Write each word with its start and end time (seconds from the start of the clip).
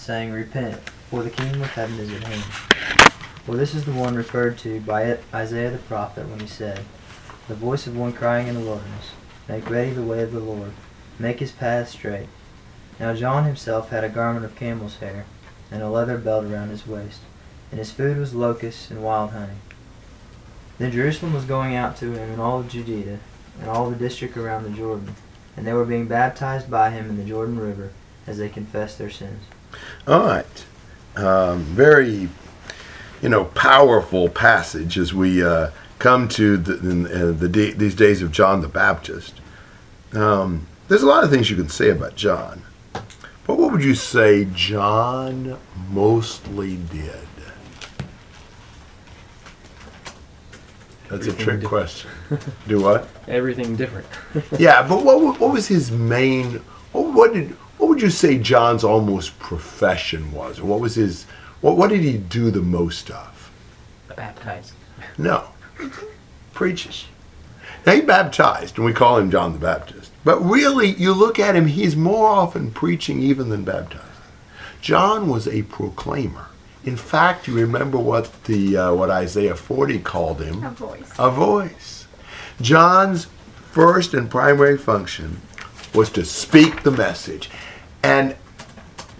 saying, 0.00 0.32
Repent, 0.32 0.80
for 1.10 1.22
the 1.22 1.30
kingdom 1.30 1.60
of 1.60 1.68
heaven 1.68 1.98
is 1.98 2.10
at 2.12 2.24
hand. 2.24 2.42
For 3.44 3.54
this 3.54 3.74
is 3.74 3.84
the 3.84 3.92
one 3.92 4.14
referred 4.14 4.56
to 4.58 4.80
by 4.80 5.18
Isaiah 5.34 5.70
the 5.70 5.78
prophet 5.78 6.26
when 6.28 6.40
he 6.40 6.46
said, 6.46 6.80
The 7.48 7.54
voice 7.54 7.86
of 7.86 7.96
one 7.96 8.14
crying 8.14 8.46
in 8.46 8.54
the 8.54 8.60
wilderness, 8.60 9.10
Make 9.46 9.68
ready 9.68 9.90
the 9.90 10.02
way 10.02 10.22
of 10.22 10.32
the 10.32 10.40
Lord, 10.40 10.72
make 11.18 11.40
his 11.40 11.52
path 11.52 11.90
straight. 11.90 12.28
Now 12.98 13.14
John 13.14 13.44
himself 13.44 13.90
had 13.90 14.02
a 14.02 14.08
garment 14.08 14.44
of 14.44 14.56
camel's 14.56 14.96
hair, 14.98 15.26
and 15.70 15.82
a 15.82 15.90
leather 15.90 16.16
belt 16.16 16.46
around 16.46 16.70
his 16.70 16.86
waist, 16.86 17.20
and 17.70 17.78
his 17.78 17.92
food 17.92 18.16
was 18.16 18.34
locusts 18.34 18.90
and 18.90 19.02
wild 19.02 19.30
honey. 19.30 19.58
Then 20.78 20.92
Jerusalem 20.92 21.34
was 21.34 21.44
going 21.44 21.74
out 21.74 21.96
to 21.98 22.12
him, 22.12 22.30
and 22.30 22.40
all 22.40 22.60
of 22.60 22.70
Judea, 22.70 23.18
and 23.60 23.68
all 23.68 23.90
the 23.90 23.96
district 23.96 24.36
around 24.38 24.64
the 24.64 24.70
Jordan, 24.70 25.14
and 25.56 25.66
they 25.66 25.74
were 25.74 25.84
being 25.84 26.08
baptized 26.08 26.70
by 26.70 26.90
him 26.90 27.10
in 27.10 27.18
the 27.18 27.24
Jordan 27.24 27.58
River 27.58 27.90
as 28.26 28.38
they 28.38 28.48
confessed 28.48 28.96
their 28.96 29.10
sins. 29.10 29.42
All 30.06 30.20
right. 30.20 30.64
Um, 31.16 31.62
very, 31.64 32.28
you 33.22 33.28
know, 33.28 33.44
powerful 33.46 34.28
passage 34.28 34.98
as 34.98 35.12
we 35.12 35.44
uh, 35.44 35.70
come 35.98 36.28
to 36.28 36.56
the, 36.56 36.72
uh, 37.30 37.32
the 37.32 37.48
day, 37.48 37.72
these 37.72 37.94
days 37.94 38.22
of 38.22 38.32
John 38.32 38.60
the 38.60 38.68
Baptist. 38.68 39.40
Um, 40.12 40.66
there's 40.88 41.02
a 41.02 41.06
lot 41.06 41.24
of 41.24 41.30
things 41.30 41.50
you 41.50 41.56
can 41.56 41.68
say 41.68 41.90
about 41.90 42.16
John. 42.16 42.62
But 43.46 43.58
what 43.58 43.72
would 43.72 43.82
you 43.82 43.94
say 43.94 44.46
John 44.54 45.58
mostly 45.90 46.76
did? 46.76 47.26
That's 51.10 51.26
a 51.26 51.32
trick 51.32 51.64
question. 51.64 52.08
Do 52.68 52.80
what? 52.80 53.08
Everything 53.26 53.74
different. 53.74 54.06
yeah, 54.60 54.86
but 54.86 55.04
what 55.04 55.40
what 55.40 55.52
was 55.52 55.66
his 55.66 55.90
main? 55.90 56.60
What, 56.92 57.12
what 57.12 57.34
did 57.34 57.56
what 57.80 57.88
would 57.88 58.02
you 58.02 58.10
say 58.10 58.36
John's 58.38 58.84
almost 58.84 59.38
profession 59.38 60.32
was? 60.32 60.58
Or 60.58 60.66
what 60.66 60.80
was 60.80 60.96
his? 60.96 61.24
What 61.62 61.78
what 61.78 61.88
did 61.88 62.02
he 62.02 62.18
do 62.18 62.50
the 62.50 62.60
most 62.60 63.10
of? 63.10 63.50
Baptized. 64.14 64.74
No, 65.16 65.48
preaches. 66.52 67.06
Now 67.86 67.94
he 67.94 68.02
baptized, 68.02 68.76
and 68.76 68.84
we 68.84 68.92
call 68.92 69.16
him 69.16 69.30
John 69.30 69.54
the 69.54 69.58
Baptist. 69.58 70.12
But 70.24 70.40
really, 70.40 70.90
you 70.90 71.14
look 71.14 71.38
at 71.38 71.56
him; 71.56 71.68
he's 71.68 71.96
more 71.96 72.28
often 72.28 72.70
preaching 72.70 73.22
even 73.22 73.48
than 73.48 73.64
baptizing. 73.64 74.06
John 74.82 75.28
was 75.28 75.48
a 75.48 75.62
proclaimer. 75.62 76.48
In 76.84 76.98
fact, 76.98 77.48
you 77.48 77.54
remember 77.54 77.96
what 77.96 78.44
the 78.44 78.76
uh, 78.76 78.94
what 78.94 79.08
Isaiah 79.08 79.56
40 79.56 80.00
called 80.00 80.42
him? 80.42 80.62
A 80.64 80.70
voice. 80.70 81.12
A 81.18 81.30
voice. 81.30 82.06
John's 82.60 83.26
first 83.72 84.12
and 84.12 84.30
primary 84.30 84.76
function 84.76 85.40
was 85.94 86.10
to 86.10 86.24
speak 86.24 86.82
the 86.82 86.90
message. 86.90 87.50
And 88.02 88.36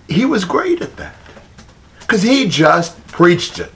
he 0.09 0.25
was 0.25 0.45
great 0.45 0.81
at 0.81 0.97
that. 0.97 1.17
Because 2.01 2.23
he 2.23 2.49
just 2.49 3.07
preached 3.09 3.59
it. 3.59 3.73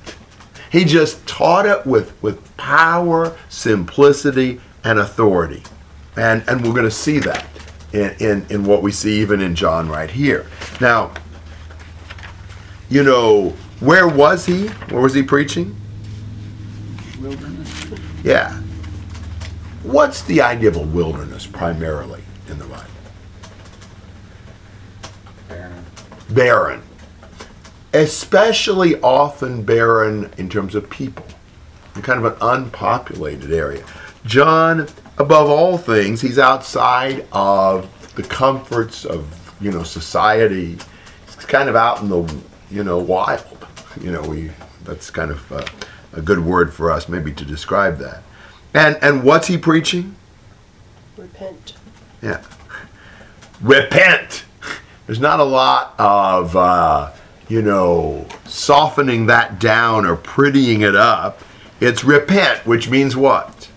He 0.71 0.85
just 0.85 1.25
taught 1.27 1.67
it 1.67 1.87
with, 1.87 2.21
with 2.23 2.57
power, 2.57 3.37
simplicity, 3.49 4.61
and 4.83 4.99
authority. 4.99 5.63
And, 6.17 6.43
and 6.49 6.65
we're 6.65 6.73
going 6.73 6.85
to 6.85 6.91
see 6.91 7.21
that 7.21 7.47
in, 7.93 8.15
in, 8.19 8.47
in 8.51 8.65
what 8.65 8.83
we 8.83 8.91
see 8.91 9.21
even 9.21 9.41
in 9.41 9.55
John 9.55 9.89
right 9.89 10.11
here. 10.11 10.47
Now, 10.81 11.15
you 12.89 13.05
know, 13.05 13.51
where 13.81 14.09
was 14.09 14.47
he? 14.47 14.67
Where 14.67 15.01
was 15.01 15.15
he 15.15 15.23
preaching? 15.23 15.77
Wilderness. 17.21 17.87
Yeah. 18.25 18.61
What's 19.85 20.23
the 20.23 20.43
idea 20.43 20.71
of 20.71 20.77
a 20.77 20.83
wilderness 20.83 21.47
primarily 21.47 22.23
in 22.49 22.59
the 22.59 22.65
Bible? 22.65 22.85
Barren. 26.35 26.83
Especially 27.93 29.01
often 29.01 29.63
barren 29.63 30.33
in 30.37 30.49
terms 30.49 30.75
of 30.75 30.91
people. 30.91 31.25
Kind 32.03 32.25
of 32.25 32.33
an 32.33 32.39
unpopulated 32.41 33.53
area. 33.53 33.85
John, 34.27 34.89
above 35.17 35.49
all 35.49 35.79
things, 35.79 36.21
he's 36.21 36.39
outside 36.39 37.27
of 37.33 37.89
the 38.17 38.23
comforts 38.25 39.05
of, 39.05 39.27
you 39.61 39.71
know, 39.71 39.85
society. 39.85 40.77
He's 41.25 41.37
kind 41.47 41.69
of 41.69 41.77
out 41.77 42.03
in 42.03 42.09
the, 42.09 42.37
you 42.71 42.83
know, 42.83 42.99
wild. 42.99 43.67
You 44.01 44.11
know, 44.11 44.23
we 44.23 44.51
that's 44.85 45.11
kind 45.11 45.31
of 45.31 45.53
uh, 45.53 45.65
a 46.13 46.21
good 46.21 46.41
word 46.41 46.73
for 46.73 46.91
us 46.91 47.09
maybe 47.09 47.33
to 47.33 47.45
describe 47.45 47.99
that. 47.99 48.23
And 48.75 48.99
and 49.03 49.23
what's 49.23 49.47
he 49.47 49.57
preaching? 49.57 50.17
Repent. 51.17 51.75
Yeah. 52.23 52.43
Repent. 53.61 54.44
There's 55.07 55.21
not 55.21 55.41
a 55.41 55.45
lot 55.45 55.95
of, 55.99 56.57
uh, 56.57 57.13
you 57.49 57.61
know, 57.61 58.27
softening 58.47 59.27
that 59.27 59.59
down 59.59 60.07
or 60.07 60.17
prettying 60.17 60.81
it 60.81 60.97
up. 60.97 61.41
It's 61.81 62.05
repent, 62.05 62.67
which 62.67 62.89
means 62.89 63.15
what? 63.15 63.69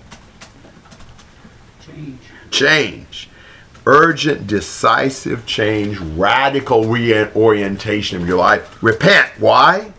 Change. 1.81 2.19
Change. 2.49 3.29
Urgent, 3.85 4.47
decisive 4.47 5.45
change, 5.45 5.97
radical 5.97 6.85
reorientation 6.85 8.21
of 8.21 8.27
your 8.27 8.37
life. 8.37 8.81
Repent. 8.81 9.31
Why? 9.39 9.93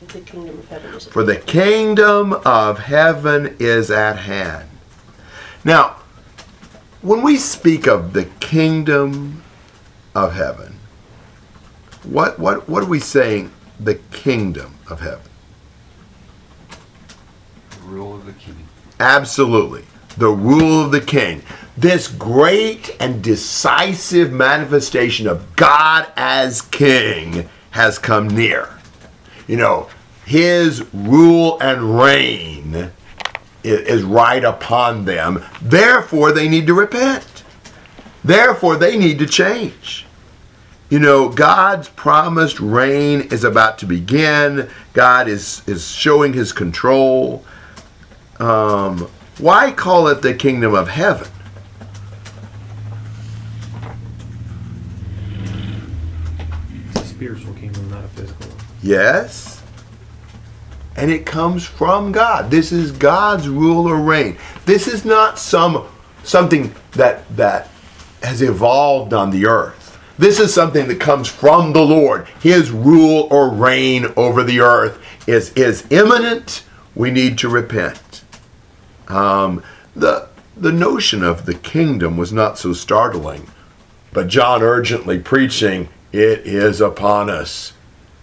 The 0.00 0.20
kingdom 0.20 0.58
of 0.58 0.68
heaven. 0.68 1.00
For 1.00 1.24
the 1.24 1.36
kingdom 1.36 2.34
of 2.44 2.80
heaven 2.80 3.56
is 3.58 3.90
at 3.90 4.16
hand. 4.16 4.68
Now, 5.64 6.01
when 7.02 7.22
we 7.22 7.36
speak 7.36 7.86
of 7.86 8.12
the 8.12 8.24
kingdom 8.40 9.42
of 10.14 10.34
heaven, 10.34 10.78
what 12.04 12.38
what 12.38 12.68
what 12.68 12.82
are 12.82 12.88
we 12.88 13.00
saying? 13.00 13.50
The 13.78 13.96
kingdom 14.12 14.76
of 14.88 15.00
heaven. 15.00 15.30
Rule 17.84 18.14
of 18.14 18.24
the 18.24 18.32
king. 18.32 18.68
Absolutely. 19.00 19.84
The 20.16 20.30
rule 20.30 20.84
of 20.84 20.92
the 20.92 21.00
king. 21.00 21.42
This 21.76 22.06
great 22.06 22.96
and 23.00 23.22
decisive 23.22 24.30
manifestation 24.30 25.26
of 25.26 25.56
God 25.56 26.06
as 26.16 26.62
king 26.62 27.48
has 27.70 27.98
come 27.98 28.28
near. 28.28 28.68
You 29.48 29.56
know, 29.56 29.88
his 30.24 30.84
rule 30.92 31.58
and 31.60 31.98
reign 31.98 32.92
is 33.64 34.02
right 34.02 34.44
upon 34.44 35.04
them. 35.04 35.44
Therefore, 35.60 36.32
they 36.32 36.48
need 36.48 36.66
to 36.66 36.74
repent. 36.74 37.44
Therefore, 38.24 38.76
they 38.76 38.96
need 38.96 39.18
to 39.18 39.26
change. 39.26 40.06
You 40.90 40.98
know, 40.98 41.28
God's 41.28 41.88
promised 41.88 42.60
reign 42.60 43.22
is 43.22 43.44
about 43.44 43.78
to 43.78 43.86
begin. 43.86 44.68
God 44.92 45.26
is, 45.26 45.66
is 45.66 45.90
showing 45.90 46.34
his 46.34 46.52
control. 46.52 47.44
Um, 48.38 49.08
why 49.38 49.72
call 49.72 50.08
it 50.08 50.20
the 50.22 50.34
kingdom 50.34 50.74
of 50.74 50.88
heaven? 50.88 51.28
It's 56.90 57.00
a 57.00 57.06
spiritual 57.06 57.54
kingdom, 57.54 57.90
not 57.90 58.04
a 58.04 58.08
physical 58.08 58.48
one. 58.48 58.64
Yes. 58.82 59.51
And 61.02 61.10
it 61.10 61.26
comes 61.26 61.66
from 61.66 62.12
God. 62.12 62.48
This 62.52 62.70
is 62.70 62.92
God's 62.92 63.48
rule 63.48 63.88
or 63.88 63.96
reign. 63.96 64.38
This 64.66 64.86
is 64.86 65.04
not 65.04 65.36
some 65.36 65.88
something 66.22 66.76
that 66.92 67.28
that 67.36 67.70
has 68.22 68.40
evolved 68.40 69.12
on 69.12 69.32
the 69.32 69.46
earth. 69.46 69.98
This 70.16 70.38
is 70.38 70.54
something 70.54 70.86
that 70.86 71.00
comes 71.00 71.26
from 71.26 71.72
the 71.72 71.82
Lord. 71.82 72.28
His 72.40 72.70
rule 72.70 73.26
or 73.32 73.48
reign 73.48 74.12
over 74.16 74.44
the 74.44 74.60
earth 74.60 75.02
is 75.26 75.52
is 75.54 75.84
imminent. 75.90 76.62
We 76.94 77.10
need 77.10 77.36
to 77.38 77.48
repent. 77.48 78.22
Um, 79.08 79.60
the 79.96 80.28
the 80.56 80.70
notion 80.70 81.24
of 81.24 81.46
the 81.46 81.54
kingdom 81.54 82.16
was 82.16 82.32
not 82.32 82.58
so 82.58 82.74
startling, 82.74 83.48
but 84.12 84.28
John 84.28 84.62
urgently 84.62 85.18
preaching, 85.18 85.88
"It 86.12 86.46
is 86.46 86.80
upon 86.80 87.28
us." 87.28 87.72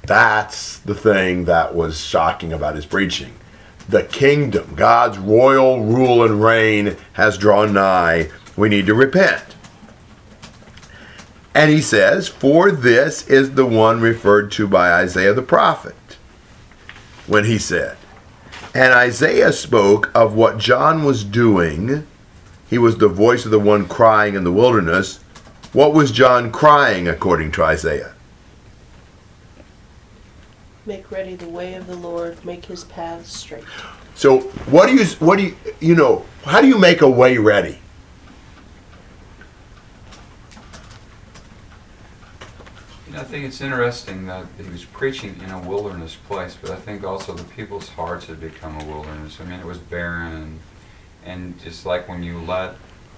That's 0.03 0.79
the 0.79 0.95
thing 0.95 1.45
that 1.45 1.75
was 1.75 1.99
shocking 1.99 2.51
about 2.51 2.75
his 2.75 2.85
preaching. 2.85 3.33
The 3.87 4.03
kingdom, 4.03 4.75
God's 4.75 5.17
royal 5.17 5.83
rule 5.83 6.23
and 6.23 6.43
reign, 6.43 6.95
has 7.13 7.37
drawn 7.37 7.73
nigh. 7.73 8.29
We 8.55 8.69
need 8.69 8.85
to 8.85 8.93
repent. 8.93 9.55
And 11.55 11.71
he 11.71 11.81
says, 11.81 12.27
For 12.27 12.71
this 12.71 13.27
is 13.27 13.55
the 13.55 13.65
one 13.65 13.99
referred 13.99 14.51
to 14.53 14.67
by 14.67 14.93
Isaiah 14.93 15.33
the 15.33 15.41
prophet 15.41 15.95
when 17.27 17.45
he 17.45 17.57
said, 17.57 17.97
And 18.73 18.93
Isaiah 18.93 19.51
spoke 19.51 20.11
of 20.15 20.35
what 20.35 20.57
John 20.57 21.03
was 21.03 21.23
doing. 21.23 22.05
He 22.69 22.77
was 22.77 22.97
the 22.97 23.07
voice 23.07 23.45
of 23.45 23.51
the 23.51 23.59
one 23.59 23.87
crying 23.87 24.35
in 24.35 24.43
the 24.43 24.51
wilderness. 24.51 25.17
What 25.73 25.93
was 25.93 26.11
John 26.11 26.51
crying 26.51 27.07
according 27.07 27.51
to 27.53 27.63
Isaiah? 27.63 28.13
Make 30.89 31.11
ready 31.11 31.35
the 31.35 31.47
way 31.47 31.75
of 31.75 31.85
the 31.85 31.95
Lord, 31.95 32.43
make 32.43 32.65
his 32.65 32.83
paths 32.85 33.31
straight. 33.31 33.63
So 34.15 34.39
what 34.71 34.87
do 34.87 34.95
you 34.95 35.05
what 35.19 35.37
do 35.37 35.43
you 35.43 35.55
you 35.79 35.93
know 35.93 36.25
how 36.43 36.61
do 36.61 36.67
you 36.67 36.79
make 36.79 37.03
a 37.03 37.07
way 37.07 37.37
ready? 37.37 37.77
You 43.05 43.13
know, 43.13 43.19
I 43.19 43.23
think 43.23 43.45
it's 43.45 43.61
interesting 43.61 44.25
that 44.25 44.47
he 44.57 44.67
was 44.67 44.83
preaching 44.83 45.39
in 45.43 45.51
a 45.51 45.59
wilderness 45.59 46.15
place, 46.27 46.57
but 46.59 46.71
I 46.71 46.77
think 46.77 47.03
also 47.03 47.35
the 47.35 47.43
people's 47.43 47.89
hearts 47.89 48.25
had 48.25 48.41
become 48.41 48.81
a 48.81 48.83
wilderness. 48.85 49.39
I 49.39 49.43
mean, 49.45 49.59
it 49.59 49.67
was 49.67 49.77
barren, 49.77 50.33
and, 50.33 50.59
and 51.23 51.59
just 51.61 51.85
like 51.85 52.09
when 52.09 52.23
you 52.23 52.41
let 52.41 52.73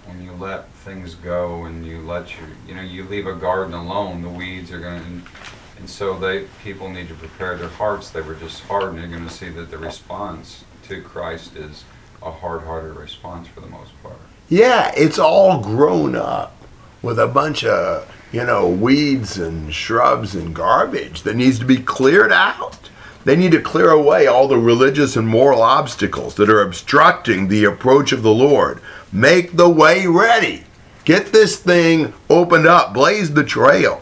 when 0.07 0.21
you 0.21 0.33
let 0.33 0.69
things 0.73 1.15
go 1.15 1.63
and 1.63 1.85
you 1.85 2.01
let 2.01 2.37
your 2.37 2.49
you 2.67 2.75
know 2.75 2.81
you 2.81 3.05
leave 3.05 3.27
a 3.27 3.33
garden 3.33 3.73
alone, 3.73 4.23
the 4.23 4.29
weeds 4.29 4.73
are 4.73 4.79
going 4.81 5.01
to. 5.01 5.51
And 5.81 5.89
so 5.89 6.15
they 6.15 6.45
people 6.63 6.89
need 6.89 7.07
to 7.07 7.15
prepare 7.15 7.57
their 7.57 7.67
hearts. 7.67 8.11
They 8.11 8.21
were 8.21 8.35
just 8.35 8.61
hard, 8.65 8.93
and 8.93 8.99
you're 8.99 9.09
going 9.09 9.27
to 9.27 9.33
see 9.33 9.49
that 9.49 9.71
the 9.71 9.79
response 9.79 10.63
to 10.87 11.01
Christ 11.01 11.55
is 11.55 11.85
a 12.21 12.29
hard-hearted 12.29 12.95
response 12.95 13.47
for 13.47 13.61
the 13.61 13.67
most 13.67 13.91
part. 14.03 14.19
Yeah, 14.47 14.93
it's 14.95 15.17
all 15.17 15.59
grown 15.59 16.15
up 16.15 16.55
with 17.01 17.17
a 17.17 17.25
bunch 17.27 17.63
of, 17.63 18.07
you 18.31 18.45
know, 18.45 18.69
weeds 18.69 19.39
and 19.39 19.73
shrubs 19.73 20.35
and 20.35 20.53
garbage 20.53 21.23
that 21.23 21.35
needs 21.35 21.57
to 21.57 21.65
be 21.65 21.77
cleared 21.77 22.31
out. 22.31 22.91
They 23.25 23.35
need 23.35 23.53
to 23.53 23.61
clear 23.61 23.89
away 23.89 24.27
all 24.27 24.47
the 24.47 24.59
religious 24.59 25.15
and 25.15 25.27
moral 25.27 25.63
obstacles 25.63 26.35
that 26.35 26.49
are 26.49 26.61
obstructing 26.61 27.47
the 27.47 27.63
approach 27.63 28.11
of 28.11 28.21
the 28.21 28.33
Lord. 28.33 28.81
Make 29.11 29.53
the 29.53 29.69
way 29.69 30.05
ready. 30.05 30.65
Get 31.05 31.31
this 31.31 31.57
thing 31.57 32.13
opened 32.29 32.67
up. 32.67 32.93
Blaze 32.93 33.33
the 33.33 33.43
trail. 33.43 34.00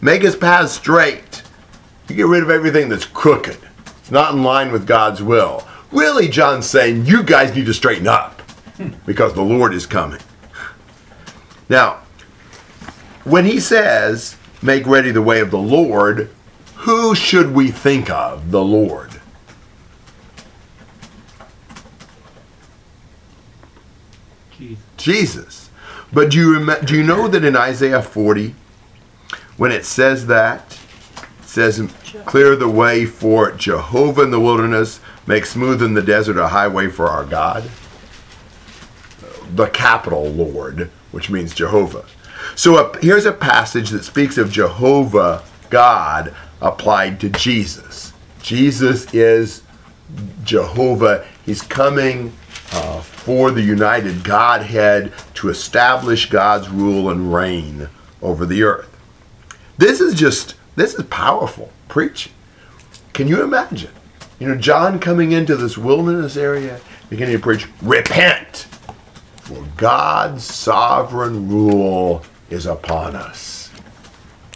Make 0.00 0.22
his 0.22 0.36
path 0.36 0.70
straight. 0.70 1.42
You 2.08 2.16
get 2.16 2.26
rid 2.26 2.42
of 2.42 2.50
everything 2.50 2.88
that's 2.88 3.04
crooked. 3.04 3.58
It's 3.86 4.10
not 4.10 4.34
in 4.34 4.42
line 4.42 4.72
with 4.72 4.86
God's 4.86 5.22
will. 5.22 5.66
Really, 5.92 6.28
John's 6.28 6.66
saying 6.66 7.06
you 7.06 7.22
guys 7.22 7.54
need 7.54 7.66
to 7.66 7.74
straighten 7.74 8.08
up 8.08 8.42
because 9.06 9.34
the 9.34 9.42
Lord 9.42 9.74
is 9.74 9.86
coming. 9.86 10.20
Now, 11.68 12.00
when 13.24 13.44
he 13.44 13.60
says, 13.60 14.36
make 14.62 14.86
ready 14.86 15.10
the 15.10 15.22
way 15.22 15.40
of 15.40 15.50
the 15.50 15.58
Lord, 15.58 16.30
who 16.76 17.14
should 17.14 17.52
we 17.52 17.70
think 17.70 18.08
of, 18.08 18.50
the 18.50 18.64
Lord? 18.64 19.10
Jesus. 24.50 24.84
Jesus. 24.96 25.70
But 26.12 26.30
do 26.30 26.38
you, 26.38 26.58
rem- 26.58 26.84
do 26.84 26.96
you 26.96 27.02
know 27.02 27.28
that 27.28 27.44
in 27.44 27.54
Isaiah 27.54 28.02
40, 28.02 28.54
when 29.60 29.72
it 29.72 29.84
says 29.84 30.26
that, 30.28 30.80
it 31.40 31.44
says, 31.44 31.86
clear 32.24 32.56
the 32.56 32.66
way 32.66 33.04
for 33.04 33.52
Jehovah 33.52 34.22
in 34.22 34.30
the 34.30 34.40
wilderness, 34.40 35.00
make 35.26 35.44
smooth 35.44 35.82
in 35.82 35.92
the 35.92 36.00
desert 36.00 36.38
a 36.38 36.48
highway 36.48 36.88
for 36.88 37.08
our 37.08 37.26
God? 37.26 37.70
The 39.54 39.66
capital 39.66 40.30
Lord, 40.30 40.90
which 41.12 41.28
means 41.28 41.52
Jehovah. 41.52 42.06
So 42.56 42.76
uh, 42.76 42.98
here's 43.02 43.26
a 43.26 43.32
passage 43.32 43.90
that 43.90 44.02
speaks 44.02 44.38
of 44.38 44.50
Jehovah, 44.50 45.42
God, 45.68 46.34
applied 46.62 47.20
to 47.20 47.28
Jesus. 47.28 48.14
Jesus 48.40 49.12
is 49.12 49.62
Jehovah. 50.42 51.26
He's 51.44 51.60
coming 51.60 52.32
uh, 52.72 53.02
for 53.02 53.50
the 53.50 53.60
united 53.60 54.24
Godhead 54.24 55.12
to 55.34 55.50
establish 55.50 56.30
God's 56.30 56.70
rule 56.70 57.10
and 57.10 57.30
reign 57.30 57.90
over 58.22 58.46
the 58.46 58.62
earth. 58.62 58.89
This 59.80 60.02
is 60.02 60.12
just, 60.12 60.56
this 60.76 60.92
is 60.92 61.06
powerful 61.06 61.70
preaching. 61.88 62.34
Can 63.14 63.28
you 63.28 63.42
imagine? 63.42 63.90
You 64.38 64.48
know, 64.48 64.54
John 64.54 64.98
coming 64.98 65.32
into 65.32 65.56
this 65.56 65.78
wilderness 65.78 66.36
area, 66.36 66.82
beginning 67.08 67.36
to 67.36 67.42
preach, 67.42 67.66
repent, 67.80 68.66
for 69.38 69.66
God's 69.78 70.44
sovereign 70.44 71.48
rule 71.48 72.22
is 72.50 72.66
upon 72.66 73.16
us. 73.16 73.70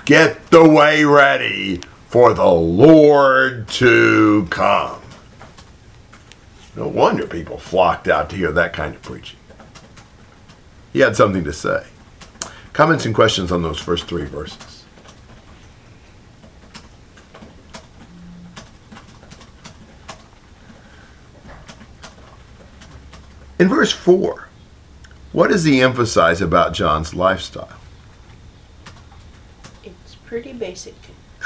Get 0.04 0.50
the 0.50 0.68
way 0.68 1.06
ready 1.06 1.80
for 2.08 2.34
the 2.34 2.44
Lord 2.44 3.66
to 3.68 4.46
come. 4.50 5.00
No 6.76 6.86
wonder 6.86 7.26
people 7.26 7.56
flocked 7.56 8.08
out 8.08 8.28
to 8.28 8.36
hear 8.36 8.52
that 8.52 8.74
kind 8.74 8.94
of 8.94 9.00
preaching. 9.00 9.38
He 10.92 11.00
had 11.00 11.16
something 11.16 11.44
to 11.44 11.52
say. 11.54 11.86
Comments 12.74 13.06
and 13.06 13.14
questions 13.14 13.50
on 13.50 13.62
those 13.62 13.78
first 13.78 14.04
three 14.04 14.26
verses. 14.26 14.73
In 23.58 23.68
verse 23.68 23.92
4, 23.92 24.48
what 25.32 25.50
does 25.50 25.64
he 25.64 25.80
emphasize 25.80 26.40
about 26.40 26.74
John's 26.74 27.14
lifestyle? 27.14 27.78
It's 29.82 30.14
pretty 30.14 30.52
basic. 30.52 30.94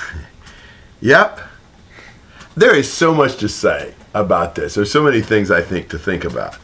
Yep. 1.01 1.41
There 2.57 2.75
is 2.75 2.93
so 2.93 3.15
much 3.15 3.37
to 3.37 3.49
say 3.49 3.95
about 4.13 4.57
this. 4.57 4.75
There's 4.75 4.91
so 4.91 5.03
many 5.03 5.21
things 5.21 5.49
I 5.49 5.63
think 5.63 5.89
to 5.91 5.99
think 5.99 6.25
about. 6.25 6.59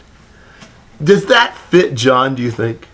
Does 1.02 1.26
that 1.26 1.56
fit 1.56 1.94
John, 1.94 2.34
do 2.34 2.42
you 2.42 2.50
think? 2.50 2.88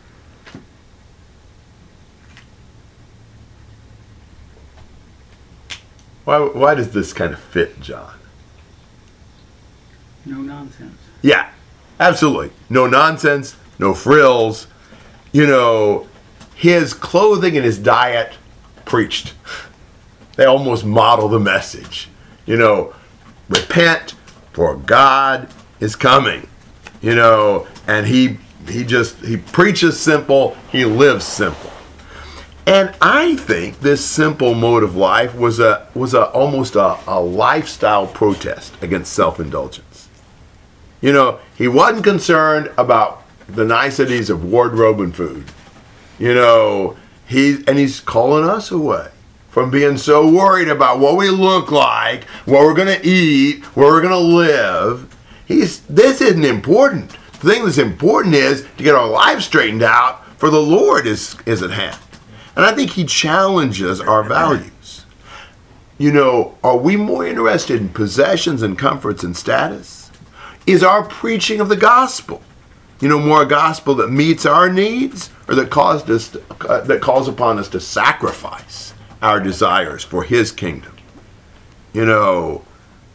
Why, 6.24 6.40
why 6.40 6.74
does 6.74 6.90
this 6.90 7.12
kind 7.12 7.32
of 7.32 7.40
fit 7.40 7.80
John? 7.80 8.18
No 10.26 10.36
nonsense. 10.36 10.98
Yeah, 11.22 11.50
absolutely. 12.00 12.50
No 12.68 12.88
nonsense, 12.88 13.54
no 13.78 13.94
frills. 13.94 14.66
You 15.30 15.46
know, 15.46 16.08
his 16.56 16.92
clothing 16.92 17.56
and 17.56 17.64
his 17.64 17.78
diet 17.78 18.34
preached. 18.84 19.34
They 20.36 20.44
almost 20.46 20.84
model 20.84 21.28
the 21.28 21.38
message. 21.38 22.08
You 22.46 22.56
know, 22.56 22.94
repent 23.48 24.14
for 24.52 24.76
God 24.76 25.48
is 25.78 25.94
coming. 25.94 26.48
You 27.00 27.14
know, 27.14 27.66
and 27.86 28.06
he 28.06 28.38
he 28.68 28.84
just 28.84 29.16
he 29.24 29.36
preaches 29.36 29.98
simple, 29.98 30.56
he 30.70 30.84
lives 30.84 31.24
simple. 31.24 31.70
And 32.66 32.94
I 33.00 33.36
think 33.36 33.80
this 33.80 34.04
simple 34.04 34.54
mode 34.54 34.82
of 34.82 34.94
life 34.94 35.34
was 35.34 35.60
a 35.60 35.88
was 35.94 36.14
a 36.14 36.26
almost 36.30 36.76
a, 36.76 36.98
a 37.06 37.20
lifestyle 37.20 38.06
protest 38.06 38.74
against 38.82 39.12
self-indulgence. 39.12 39.89
You 41.00 41.12
know, 41.12 41.40
he 41.56 41.68
wasn't 41.68 42.04
concerned 42.04 42.70
about 42.76 43.22
the 43.48 43.64
niceties 43.64 44.30
of 44.30 44.44
wardrobe 44.44 45.00
and 45.00 45.14
food. 45.14 45.46
You 46.18 46.34
know, 46.34 46.96
he 47.26 47.64
and 47.66 47.78
he's 47.78 48.00
calling 48.00 48.48
us 48.48 48.70
away 48.70 49.08
from 49.48 49.70
being 49.70 49.96
so 49.96 50.28
worried 50.30 50.68
about 50.68 51.00
what 51.00 51.16
we 51.16 51.28
look 51.28 51.70
like, 51.70 52.24
what 52.44 52.62
we're 52.62 52.74
going 52.74 53.00
to 53.00 53.06
eat, 53.06 53.64
where 53.76 53.88
we're 53.88 54.02
going 54.02 54.12
to 54.12 54.18
live. 54.18 55.16
He's 55.46 55.80
this 55.80 56.20
isn't 56.20 56.44
important. 56.44 57.16
The 57.40 57.52
thing 57.52 57.64
that's 57.64 57.78
important 57.78 58.34
is 58.34 58.66
to 58.76 58.84
get 58.84 58.94
our 58.94 59.08
life 59.08 59.40
straightened 59.40 59.82
out 59.82 60.26
for 60.36 60.50
the 60.50 60.60
Lord 60.60 61.06
is 61.06 61.36
is 61.46 61.62
at 61.62 61.70
hand. 61.70 61.98
And 62.56 62.64
I 62.64 62.72
think 62.72 62.90
he 62.90 63.04
challenges 63.04 64.00
our 64.00 64.22
values. 64.22 65.04
You 65.98 66.12
know, 66.12 66.56
are 66.64 66.76
we 66.76 66.96
more 66.96 67.26
interested 67.26 67.80
in 67.80 67.90
possessions 67.90 68.62
and 68.62 68.78
comforts 68.78 69.22
and 69.22 69.36
status? 69.36 69.99
Is 70.66 70.82
our 70.82 71.02
preaching 71.04 71.60
of 71.60 71.68
the 71.68 71.76
gospel, 71.76 72.42
you 73.00 73.08
know, 73.08 73.18
more 73.18 73.42
a 73.42 73.46
gospel 73.46 73.94
that 73.96 74.10
meets 74.10 74.46
our 74.46 74.70
needs 74.70 75.30
or 75.48 75.54
that 75.54 75.70
caused 75.70 76.10
us 76.10 76.28
to, 76.30 76.42
uh, 76.68 76.82
that 76.82 77.00
calls 77.00 77.28
upon 77.28 77.58
us 77.58 77.68
to 77.70 77.80
sacrifice 77.80 78.94
our 79.22 79.40
desires 79.40 80.04
for 80.04 80.24
his 80.24 80.52
kingdom? 80.52 80.96
You 81.92 82.04
know, 82.04 82.64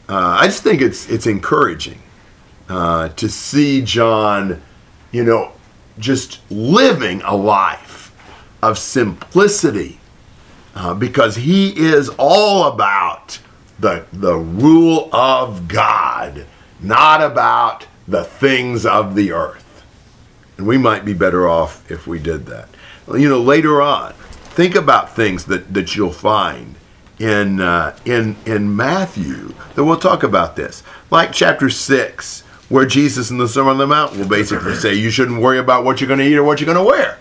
uh, 0.09 0.37
I 0.39 0.47
just 0.47 0.63
think 0.63 0.81
it's 0.81 1.09
it's 1.09 1.27
encouraging 1.27 2.01
uh, 2.67 3.09
to 3.09 3.29
see 3.29 3.81
John, 3.81 4.61
you 5.11 5.23
know, 5.23 5.53
just 5.99 6.39
living 6.51 7.21
a 7.21 7.35
life 7.35 8.11
of 8.61 8.77
simplicity 8.77 9.99
uh, 10.75 10.93
because 10.93 11.37
he 11.37 11.69
is 11.77 12.09
all 12.17 12.67
about 12.67 13.39
the, 13.79 14.05
the 14.11 14.35
rule 14.35 15.09
of 15.13 15.67
God, 15.67 16.45
not 16.85 17.21
about 17.21 17.87
the 18.07 18.23
things 18.23 18.85
of 18.85 19.15
the 19.15 19.31
earth. 19.31 19.83
And 20.57 20.67
we 20.67 20.77
might 20.77 21.03
be 21.03 21.13
better 21.13 21.47
off 21.47 21.89
if 21.91 22.07
we 22.07 22.19
did 22.19 22.45
that. 22.45 22.69
You 23.07 23.29
know, 23.29 23.41
later 23.41 23.81
on, 23.81 24.13
think 24.13 24.75
about 24.75 25.15
things 25.15 25.45
that, 25.45 25.73
that 25.73 25.95
you'll 25.95 26.11
find 26.11 26.75
in, 27.19 27.61
uh, 27.61 27.97
in, 28.05 28.35
in 28.45 28.75
Matthew 28.75 29.53
that 29.75 29.83
we'll 29.83 29.97
talk 29.97 30.23
about 30.23 30.55
this. 30.55 30.83
Like 31.11 31.31
chapter 31.31 31.69
6, 31.69 32.41
where 32.69 32.85
Jesus 32.85 33.29
in 33.29 33.37
the 33.37 33.47
Sermon 33.47 33.73
on 33.73 33.77
the 33.77 33.87
Mount 33.87 34.15
will 34.15 34.27
basically 34.27 34.75
say, 34.75 34.93
You 34.93 35.11
shouldn't 35.11 35.41
worry 35.41 35.59
about 35.59 35.83
what 35.83 36.01
you're 36.01 36.07
going 36.07 36.19
to 36.19 36.25
eat 36.25 36.35
or 36.35 36.43
what 36.43 36.59
you're 36.59 36.73
going 36.73 36.77
to 36.77 36.83
wear. 36.83 37.17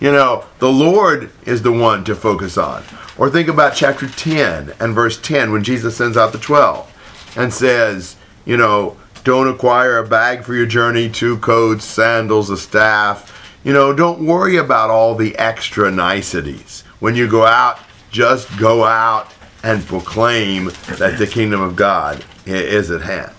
You 0.00 0.12
know, 0.12 0.44
the 0.58 0.70
Lord 0.70 1.30
is 1.46 1.62
the 1.62 1.72
one 1.72 2.04
to 2.04 2.14
focus 2.14 2.58
on. 2.58 2.82
Or 3.18 3.30
think 3.30 3.48
about 3.48 3.74
chapter 3.74 4.08
10 4.08 4.74
and 4.80 4.94
verse 4.94 5.20
10 5.20 5.52
when 5.52 5.62
Jesus 5.62 5.96
sends 5.96 6.16
out 6.16 6.32
the 6.32 6.38
12 6.38 7.32
and 7.36 7.52
says, 7.52 8.16
you 8.44 8.56
know, 8.56 8.96
don't 9.24 9.48
acquire 9.48 9.98
a 9.98 10.06
bag 10.06 10.42
for 10.42 10.54
your 10.54 10.66
journey, 10.66 11.08
two 11.08 11.38
coats, 11.38 11.84
sandals, 11.84 12.50
a 12.50 12.56
staff. 12.56 13.58
You 13.62 13.72
know, 13.72 13.92
don't 13.92 14.26
worry 14.26 14.56
about 14.56 14.90
all 14.90 15.14
the 15.14 15.36
extra 15.36 15.90
niceties. 15.90 16.82
When 16.98 17.14
you 17.14 17.28
go 17.28 17.46
out, 17.46 17.78
just 18.10 18.56
go 18.58 18.84
out 18.84 19.32
and 19.62 19.86
proclaim 19.86 20.66
that 20.98 21.18
the 21.18 21.26
kingdom 21.26 21.60
of 21.60 21.76
God 21.76 22.24
is 22.46 22.90
at 22.90 23.02
hand. 23.02 23.32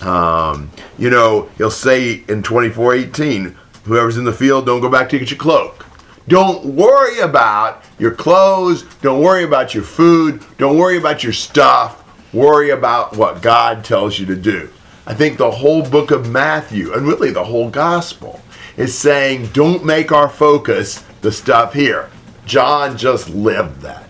Um, 0.00 0.70
you 0.98 1.10
know, 1.10 1.48
he'll 1.58 1.70
say 1.70 2.22
in 2.28 2.42
24:18, 2.42 3.56
whoever's 3.84 4.16
in 4.16 4.24
the 4.24 4.32
field, 4.32 4.66
don't 4.66 4.80
go 4.80 4.88
back 4.88 5.08
to 5.08 5.18
get 5.18 5.30
your 5.30 5.38
cloak. 5.38 5.84
Don't 6.28 6.64
worry 6.64 7.18
about 7.20 7.84
your 7.98 8.12
clothes. 8.12 8.84
Don't 9.02 9.20
worry 9.20 9.44
about 9.44 9.74
your 9.74 9.82
food. 9.82 10.42
Don't 10.58 10.78
worry 10.78 10.96
about 10.96 11.22
your 11.22 11.32
stuff. 11.32 12.03
Worry 12.34 12.70
about 12.70 13.16
what 13.16 13.42
God 13.42 13.84
tells 13.84 14.18
you 14.18 14.26
to 14.26 14.34
do. 14.34 14.68
I 15.06 15.14
think 15.14 15.38
the 15.38 15.52
whole 15.52 15.88
book 15.88 16.10
of 16.10 16.28
Matthew, 16.28 16.92
and 16.92 17.06
really 17.06 17.30
the 17.30 17.44
whole 17.44 17.70
gospel, 17.70 18.40
is 18.76 18.98
saying, 18.98 19.46
don't 19.52 19.84
make 19.84 20.10
our 20.10 20.28
focus 20.28 21.04
the 21.20 21.30
stuff 21.30 21.74
here. 21.74 22.10
John 22.44 22.98
just 22.98 23.30
lived 23.30 23.82
that. 23.82 24.08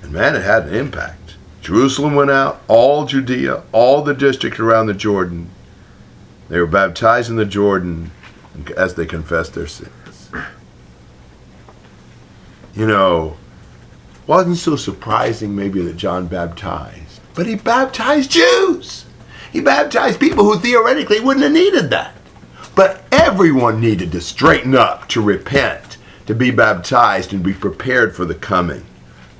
And 0.00 0.12
man, 0.12 0.34
it 0.34 0.42
had 0.42 0.66
an 0.66 0.74
impact. 0.74 1.36
Jerusalem 1.60 2.14
went 2.14 2.30
out, 2.30 2.62
all 2.68 3.04
Judea, 3.04 3.64
all 3.72 4.02
the 4.02 4.14
district 4.14 4.58
around 4.58 4.86
the 4.86 4.94
Jordan. 4.94 5.50
They 6.48 6.58
were 6.58 6.66
baptized 6.66 7.28
in 7.28 7.36
the 7.36 7.44
Jordan 7.44 8.12
as 8.78 8.94
they 8.94 9.04
confessed 9.04 9.52
their 9.52 9.66
sins. 9.66 9.90
You 12.74 12.86
know, 12.86 13.36
wasn't 14.26 14.58
so 14.58 14.76
surprising 14.76 15.56
maybe 15.56 15.82
that 15.82 15.96
John 15.96 16.26
baptized, 16.26 17.20
but 17.34 17.46
he 17.46 17.56
baptized 17.56 18.30
Jews. 18.30 19.06
He 19.52 19.60
baptized 19.60 20.20
people 20.20 20.44
who 20.44 20.58
theoretically 20.58 21.20
wouldn't 21.20 21.42
have 21.42 21.52
needed 21.52 21.90
that. 21.90 22.14
But 22.76 23.02
everyone 23.10 23.80
needed 23.80 24.12
to 24.12 24.20
straighten 24.20 24.76
up, 24.76 25.08
to 25.08 25.20
repent, 25.20 25.96
to 26.26 26.34
be 26.34 26.50
baptized, 26.50 27.32
and 27.32 27.42
be 27.42 27.52
prepared 27.52 28.14
for 28.14 28.24
the 28.24 28.34
coming 28.34 28.86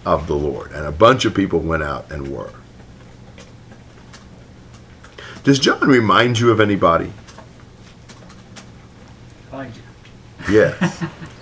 of 0.04 0.26
the 0.26 0.34
Lord. 0.34 0.72
And 0.72 0.84
a 0.84 0.92
bunch 0.92 1.24
of 1.24 1.34
people 1.34 1.60
went 1.60 1.84
out 1.84 2.10
and 2.10 2.28
were. 2.28 2.52
Does 5.44 5.58
John 5.58 5.88
remind 5.88 6.38
you 6.38 6.50
of 6.50 6.60
anybody? 6.60 7.12
Elijah. 9.52 9.80
Yes. 10.50 11.04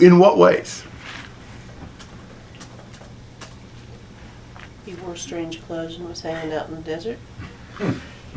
In 0.00 0.18
what 0.18 0.38
ways? 0.38 0.84
He 4.84 4.94
wore 4.94 5.16
strange 5.16 5.62
clothes 5.62 5.96
and 5.96 6.08
was 6.08 6.20
hanging 6.20 6.52
out 6.52 6.68
in 6.68 6.76
the 6.76 6.82
desert. 6.82 7.18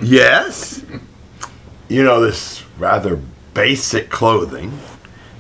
Yes. 0.02 0.84
You 1.88 2.04
know, 2.04 2.20
this 2.22 2.64
rather 2.78 3.20
basic 3.54 4.10
clothing, 4.10 4.80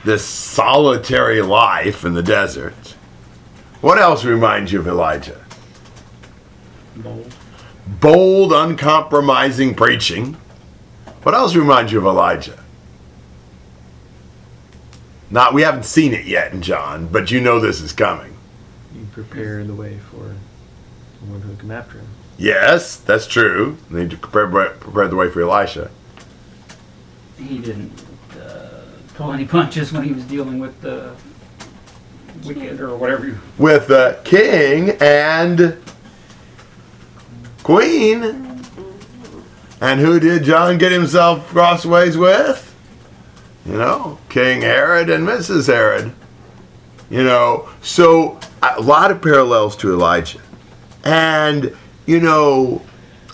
this 0.03 0.23
solitary 0.23 1.41
life 1.41 2.05
in 2.05 2.13
the 2.13 2.23
desert. 2.23 2.95
What 3.81 3.99
else 3.99 4.25
reminds 4.25 4.71
you 4.71 4.79
of 4.79 4.87
Elijah? 4.87 5.45
Bold. 6.95 7.35
Bold, 7.87 8.53
uncompromising 8.53 9.75
preaching. 9.75 10.37
What 11.23 11.35
else 11.35 11.55
reminds 11.55 11.91
you 11.91 11.99
of 11.99 12.05
Elijah? 12.05 12.63
Not, 15.29 15.53
we 15.53 15.63
haven't 15.63 15.85
seen 15.85 16.13
it 16.13 16.25
yet 16.25 16.53
in 16.53 16.61
John, 16.61 17.07
but 17.07 17.31
you 17.31 17.41
know 17.41 17.59
this 17.59 17.81
is 17.81 17.93
coming. 17.93 18.37
You 18.95 19.07
prepare 19.11 19.63
the 19.63 19.73
way 19.73 19.97
for 19.97 20.35
the 21.19 21.25
one 21.31 21.41
who 21.41 21.49
would 21.49 21.59
come 21.59 21.71
after 21.71 21.97
him. 21.97 22.07
Yes, 22.37 22.97
that's 22.97 23.27
true. 23.27 23.77
They 23.89 24.01
need 24.01 24.11
to 24.11 24.17
prepare, 24.17 24.69
prepare 24.71 25.07
the 25.07 25.15
way 25.15 25.29
for 25.29 25.41
Elisha. 25.41 25.89
He 27.37 27.57
didn't 27.59 28.03
uh, 28.39 28.81
pull 29.15 29.31
any 29.31 29.45
punches 29.45 29.91
when 29.91 30.03
he 30.03 30.13
was 30.13 30.23
dealing 30.25 30.59
with 30.59 30.79
the 30.81 31.15
wicked 32.45 32.79
or 32.79 32.95
whatever. 32.95 33.27
You, 33.27 33.39
with 33.57 33.87
the 33.87 34.19
king 34.23 34.91
and 35.01 35.77
queen. 37.63 38.61
And 39.81 39.99
who 39.99 40.19
did 40.19 40.43
John 40.43 40.77
get 40.77 40.91
himself 40.91 41.47
crossways 41.49 42.17
with? 42.17 42.64
You 43.65 43.77
know, 43.77 44.19
King 44.29 44.61
Herod 44.61 45.09
and 45.09 45.27
Mrs. 45.27 45.67
Herod. 45.67 46.13
You 47.09 47.23
know, 47.23 47.69
so 47.81 48.39
a 48.61 48.81
lot 48.81 49.11
of 49.11 49.21
parallels 49.21 49.75
to 49.77 49.91
Elijah. 49.91 50.41
And, 51.03 51.75
you 52.05 52.19
know, 52.19 52.81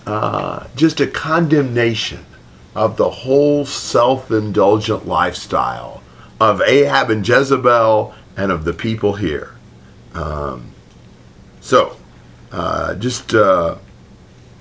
uh, 0.05 0.67
just 0.75 1.00
a 1.00 1.07
condemnation 1.07 2.25
of 2.75 2.97
the 2.97 3.09
whole 3.09 3.65
self 3.65 4.31
indulgent 4.31 5.07
lifestyle 5.07 6.01
of 6.39 6.61
Ahab 6.61 7.09
and 7.09 7.27
Jezebel 7.27 8.13
and 8.35 8.51
of 8.51 8.65
the 8.65 8.73
people 8.73 9.13
here. 9.13 9.55
Um, 10.13 10.71
so, 11.59 11.97
uh, 12.51 12.95
just, 12.95 13.33
uh, 13.33 13.77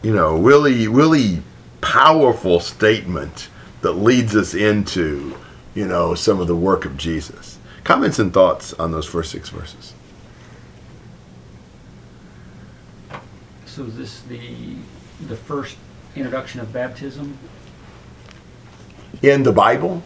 you 0.03 0.15
know, 0.15 0.37
really, 0.37 0.87
really 0.87 1.43
powerful 1.81 2.61
statement 2.61 3.49
that 3.81 3.93
leads 3.93 4.37
us 4.37 4.55
into, 4.55 5.37
you 5.75 5.87
know, 5.87 6.15
some 6.15 6.41
of 6.41 6.47
the 6.47 6.57
work 6.57 6.85
of 6.85 6.97
Jesus. 6.97 7.59
Comments 7.85 8.19
and 8.19 8.33
thoughts 8.33 8.73
on 8.75 8.93
those 8.93 9.07
first 9.07 9.31
six 9.31 9.49
verses. 9.49 9.95
so 13.71 13.85
is 13.85 13.97
this 13.97 14.21
the 14.23 14.77
the 15.27 15.37
first 15.37 15.77
introduction 16.17 16.61
of 16.61 16.73
baptism? 16.73 17.39
In 19.23 19.43
the 19.43 19.53
Bible? 19.53 20.03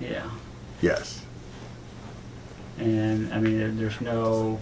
Yeah. 0.00 0.28
Yes. 0.80 1.24
And 2.78 3.32
I 3.32 3.38
mean, 3.38 3.76
there's 3.76 4.00
no 4.00 4.58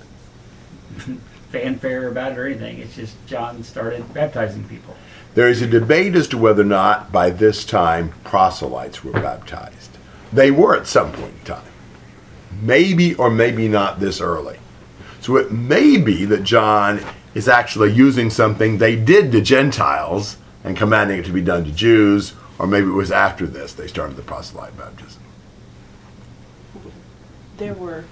fanfare 1.50 2.08
about 2.08 2.32
it 2.32 2.38
or 2.38 2.46
anything. 2.46 2.78
It's 2.78 2.96
just 2.96 3.14
John 3.26 3.62
started 3.62 4.12
baptizing 4.12 4.64
people. 4.64 4.96
There 5.34 5.48
is 5.48 5.62
a 5.62 5.66
debate 5.66 6.14
as 6.14 6.26
to 6.28 6.38
whether 6.38 6.62
or 6.62 6.66
not 6.66 7.12
by 7.12 7.30
this 7.30 7.64
time 7.64 8.12
proselytes 8.24 9.04
were 9.04 9.12
baptized. 9.12 9.96
They 10.32 10.50
were 10.50 10.76
at 10.76 10.86
some 10.86 11.12
point 11.12 11.34
in 11.38 11.44
time. 11.44 11.72
Maybe 12.60 13.14
or 13.14 13.30
maybe 13.30 13.68
not 13.68 14.00
this 14.00 14.20
early. 14.20 14.58
So 15.20 15.36
it 15.36 15.52
may 15.52 15.96
be 15.96 16.24
that 16.24 16.42
John 16.42 17.00
is 17.34 17.48
actually 17.48 17.92
using 17.92 18.30
something 18.30 18.78
they 18.78 18.96
did 18.96 19.30
to 19.32 19.40
Gentiles 19.40 20.38
and 20.64 20.76
commanding 20.76 21.20
it 21.20 21.24
to 21.26 21.32
be 21.32 21.42
done 21.42 21.64
to 21.64 21.72
Jews, 21.72 22.34
or 22.58 22.66
maybe 22.66 22.88
it 22.88 22.92
was 22.92 23.12
after 23.12 23.46
this 23.46 23.72
they 23.72 23.86
started 23.86 24.16
the 24.16 24.22
proselyte 24.22 24.76
baptism. 24.76 25.22
There 27.58 27.74
were, 27.74 28.04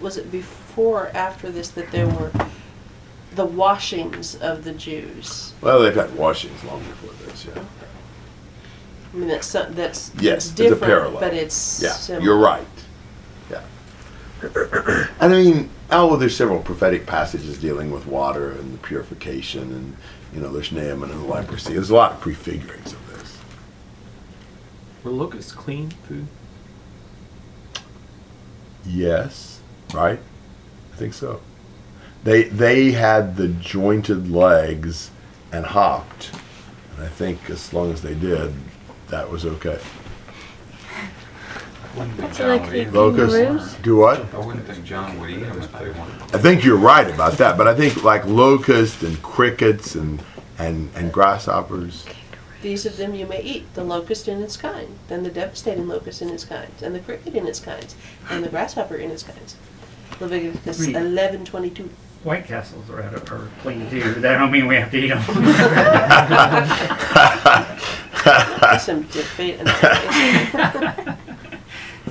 was 0.00 0.16
it 0.16 0.30
before 0.30 1.04
or 1.04 1.08
after 1.08 1.50
this 1.50 1.68
that 1.70 1.90
there 1.92 2.08
were 2.08 2.32
the 3.34 3.44
washings 3.44 4.34
of 4.36 4.64
the 4.64 4.72
Jews? 4.72 5.52
Well, 5.60 5.80
they've 5.80 5.94
had 5.94 6.14
washings 6.16 6.62
long 6.64 6.80
before 6.80 7.12
this, 7.26 7.46
yeah. 7.46 7.62
I 9.12 9.16
mean, 9.16 9.28
that's, 9.28 9.46
some- 9.46 9.74
that's 9.74 10.10
Yes, 10.20 10.44
it's 10.44 10.46
it's 10.52 10.60
a 10.60 10.62
different, 10.64 10.82
parallel. 10.84 11.20
but 11.20 11.34
it's 11.34 11.82
Yeah, 11.82 11.92
similar. 11.92 12.24
you're 12.24 12.38
right. 12.38 12.66
Yeah. 13.50 13.62
And 15.20 15.32
I 15.34 15.42
mean, 15.42 15.70
oh, 15.90 16.16
there's 16.16 16.36
several 16.36 16.60
prophetic 16.60 17.06
passages 17.06 17.58
dealing 17.58 17.90
with 17.92 18.06
water 18.06 18.50
and 18.52 18.74
the 18.74 18.78
purification, 18.78 19.62
and 19.72 19.96
you 20.34 20.40
know, 20.40 20.50
there's 20.52 20.72
Naaman 20.72 21.10
and 21.10 21.20
the 21.22 21.26
leprosy. 21.26 21.74
There's 21.74 21.90
a 21.90 21.94
lot 21.94 22.12
of 22.12 22.20
prefigurings 22.20 22.92
of 22.92 23.06
this. 23.18 23.38
Were 25.04 25.10
locusts 25.12 25.52
clean 25.52 25.90
food? 25.90 26.26
Yes, 28.84 29.60
right? 29.94 30.18
I 30.92 30.96
think 30.96 31.14
so. 31.14 31.40
They 32.24 32.44
they 32.44 32.92
had 32.92 33.36
the 33.36 33.48
jointed 33.48 34.30
legs 34.30 35.10
and 35.50 35.66
hopped, 35.66 36.30
and 36.94 37.04
I 37.04 37.08
think 37.08 37.50
as 37.50 37.72
long 37.72 37.92
as 37.92 38.02
they 38.02 38.14
did, 38.14 38.54
that 39.08 39.28
was 39.28 39.44
okay. 39.44 39.80
I 41.94 41.98
wouldn't 41.98 42.16
think 42.16 42.32
John 42.32 42.48
like 42.48 42.62
would 42.62 42.70
the 42.70 42.80
eat. 42.82 42.92
Locusts, 42.92 43.76
do 43.82 43.96
what? 43.96 44.32
I 44.32 44.38
wouldn't 44.38 44.66
think 44.66 44.84
John 44.84 45.18
would 45.20 45.30
eat 45.30 45.40
them 45.40 45.60
if 45.60 45.72
they 45.72 45.90
weren't. 45.90 46.34
I 46.34 46.38
think 46.38 46.64
you're 46.64 46.78
right 46.78 47.10
about 47.12 47.34
that, 47.34 47.58
but 47.58 47.66
I 47.68 47.74
think 47.74 48.02
like 48.04 48.24
locusts 48.24 49.02
and 49.02 49.20
crickets 49.22 49.94
and 49.94 50.22
and 50.58 50.90
and 50.94 51.12
grasshoppers. 51.12 52.06
These 52.62 52.86
of 52.86 52.96
them 52.96 53.14
you 53.14 53.26
may 53.26 53.42
eat, 53.42 53.74
the 53.74 53.82
locust 53.82 54.28
in 54.28 54.40
its 54.40 54.56
kind, 54.56 54.96
then 55.08 55.24
the 55.24 55.30
devastating 55.30 55.88
locust 55.88 56.22
in 56.22 56.30
its 56.30 56.44
kinds, 56.44 56.80
and 56.80 56.94
the 56.94 57.00
cricket 57.00 57.34
in 57.34 57.48
its 57.48 57.58
kinds, 57.58 57.96
and 58.30 58.44
the 58.44 58.48
grasshopper 58.48 58.94
in 58.94 59.10
its 59.10 59.24
kinds. 59.24 59.56
Leviticus 60.20 60.78
Read. 60.78 60.94
eleven 60.94 61.44
twenty-two. 61.44 61.90
White 62.24 62.46
Castles 62.46 62.88
are, 62.88 63.02
are 63.02 63.48
clean 63.60 63.88
too. 63.90 64.14
That 64.14 64.38
don't 64.38 64.52
mean 64.52 64.66
we 64.66 64.76
have 64.76 64.90
to 64.92 64.98
eat 64.98 65.08
them. 65.08 65.22
Some 68.78 69.02
debate 69.10 69.58
and 69.58 69.66
that 69.66 71.18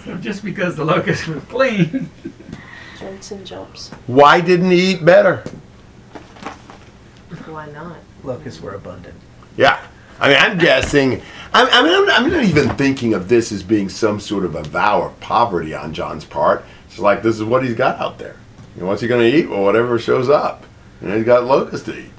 so 0.05 0.17
just 0.17 0.43
because 0.43 0.75
the 0.75 0.83
locust 0.83 1.27
was 1.27 1.43
clean. 1.45 2.09
jumps 2.99 3.31
and 3.31 3.45
jumps. 3.45 3.89
Why 4.07 4.41
didn't 4.41 4.71
he 4.71 4.93
eat 4.93 5.05
better? 5.05 5.43
Why 7.45 7.69
not? 7.71 7.97
Locusts 8.23 8.61
were 8.61 8.73
abundant. 8.73 9.15
Yeah. 9.57 9.85
I 10.19 10.29
mean, 10.29 10.37
I'm 10.37 10.57
guessing. 10.57 11.21
I, 11.53 11.67
I 11.67 11.83
mean, 11.83 11.93
I'm, 11.93 12.25
I'm 12.25 12.31
not 12.31 12.43
even 12.43 12.69
thinking 12.75 13.13
of 13.13 13.27
this 13.27 13.51
as 13.51 13.63
being 13.63 13.89
some 13.89 14.19
sort 14.19 14.45
of 14.45 14.55
a 14.55 14.63
vow 14.63 15.01
of 15.03 15.19
poverty 15.19 15.73
on 15.73 15.93
John's 15.93 16.25
part. 16.25 16.63
It's 16.87 16.99
like 16.99 17.23
this 17.23 17.35
is 17.35 17.43
what 17.43 17.63
he's 17.63 17.75
got 17.75 17.99
out 17.99 18.17
there. 18.17 18.35
You 18.75 18.81
know, 18.81 18.87
what's 18.87 19.01
he 19.01 19.07
going 19.07 19.29
to 19.29 19.37
eat? 19.37 19.49
Well, 19.49 19.63
whatever 19.63 19.99
shows 19.99 20.29
up. 20.29 20.65
And 21.01 21.13
he's 21.13 21.25
got 21.25 21.43
locusts 21.45 21.85
to 21.87 21.97
eat. 21.97 22.09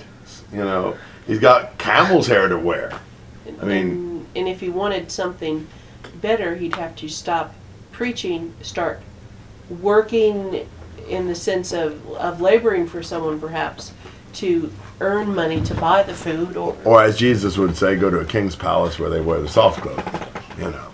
You 0.52 0.58
know, 0.58 0.96
he's 1.26 1.38
got 1.38 1.78
camel's 1.78 2.26
hair 2.26 2.48
to 2.48 2.58
wear. 2.58 2.98
I 3.60 3.64
mean- 3.64 3.90
and, 3.90 4.26
and 4.36 4.48
if 4.48 4.60
he 4.60 4.68
wanted 4.68 5.10
something 5.10 5.66
better, 6.20 6.56
he'd 6.56 6.76
have 6.76 6.94
to 6.96 7.08
stop 7.08 7.54
preaching, 7.90 8.54
start 8.62 9.00
working 9.80 10.66
in 11.08 11.26
the 11.26 11.34
sense 11.34 11.72
of, 11.72 12.06
of 12.12 12.40
laboring 12.40 12.86
for 12.86 13.02
someone 13.02 13.40
perhaps 13.40 13.92
to 14.34 14.72
earn 15.00 15.34
money 15.34 15.60
to 15.60 15.74
buy 15.74 16.02
the 16.02 16.14
food 16.14 16.56
or 16.56 16.76
Or 16.84 17.02
as 17.02 17.16
Jesus 17.18 17.56
would 17.58 17.76
say, 17.76 17.96
go 17.96 18.10
to 18.10 18.18
a 18.20 18.24
king's 18.24 18.56
palace 18.56 18.98
where 18.98 19.10
they 19.10 19.20
wear 19.20 19.40
the 19.40 19.48
soft 19.48 19.82
clothes. 19.82 20.02
You 20.58 20.70
know. 20.70 20.88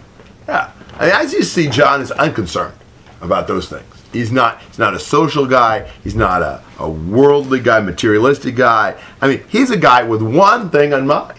Yeah. 0.49 0.73
I, 0.95 1.07
mean, 1.07 1.15
I 1.15 1.27
just 1.27 1.53
see 1.53 1.69
John 1.69 2.01
as 2.01 2.11
unconcerned 2.13 2.75
about 3.21 3.47
those 3.47 3.69
things. 3.69 3.85
He's 4.13 4.33
not 4.33 4.63
he's 4.63 4.79
not 4.79 4.95
a 4.95 4.99
social 4.99 5.47
guy, 5.47 5.91
he's 6.03 6.15
not 6.15 6.43
a, 6.43 6.63
a 6.79 6.89
worldly 6.89 7.61
guy, 7.61 7.81
materialistic 7.81 8.55
guy. 8.55 8.99
I 9.21 9.29
mean, 9.29 9.45
he's 9.49 9.71
a 9.71 9.77
guy 9.77 10.03
with 10.03 10.23
one 10.23 10.71
thing 10.71 10.93
in 10.93 11.07
mind. 11.07 11.39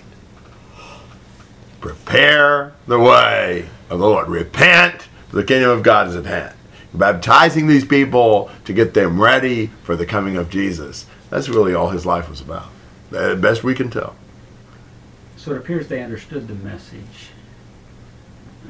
Prepare 1.79 2.73
the 2.87 2.99
way 2.99 3.69
of 3.89 3.99
the 3.99 4.05
Lord. 4.07 4.27
Repent, 4.27 5.03
for 5.29 5.37
the 5.37 5.43
kingdom 5.43 5.69
of 5.69 5.81
God 5.83 6.07
is 6.07 6.15
at 6.15 6.25
hand. 6.25 6.53
Baptizing 6.93 7.67
these 7.67 7.85
people 7.85 8.49
to 8.65 8.73
get 8.73 8.93
them 8.93 9.21
ready 9.21 9.67
for 9.83 9.95
the 9.95 10.05
coming 10.05 10.35
of 10.35 10.49
Jesus. 10.49 11.05
That's 11.29 11.47
really 11.47 11.73
all 11.73 11.89
his 11.89 12.05
life 12.05 12.29
was 12.29 12.41
about. 12.41 12.67
Best 13.11 13.63
we 13.63 13.73
can 13.73 13.89
tell. 13.89 14.15
So 15.37 15.51
it 15.51 15.57
appears 15.57 15.87
they 15.87 16.03
understood 16.03 16.47
the 16.47 16.55
message. 16.55 17.29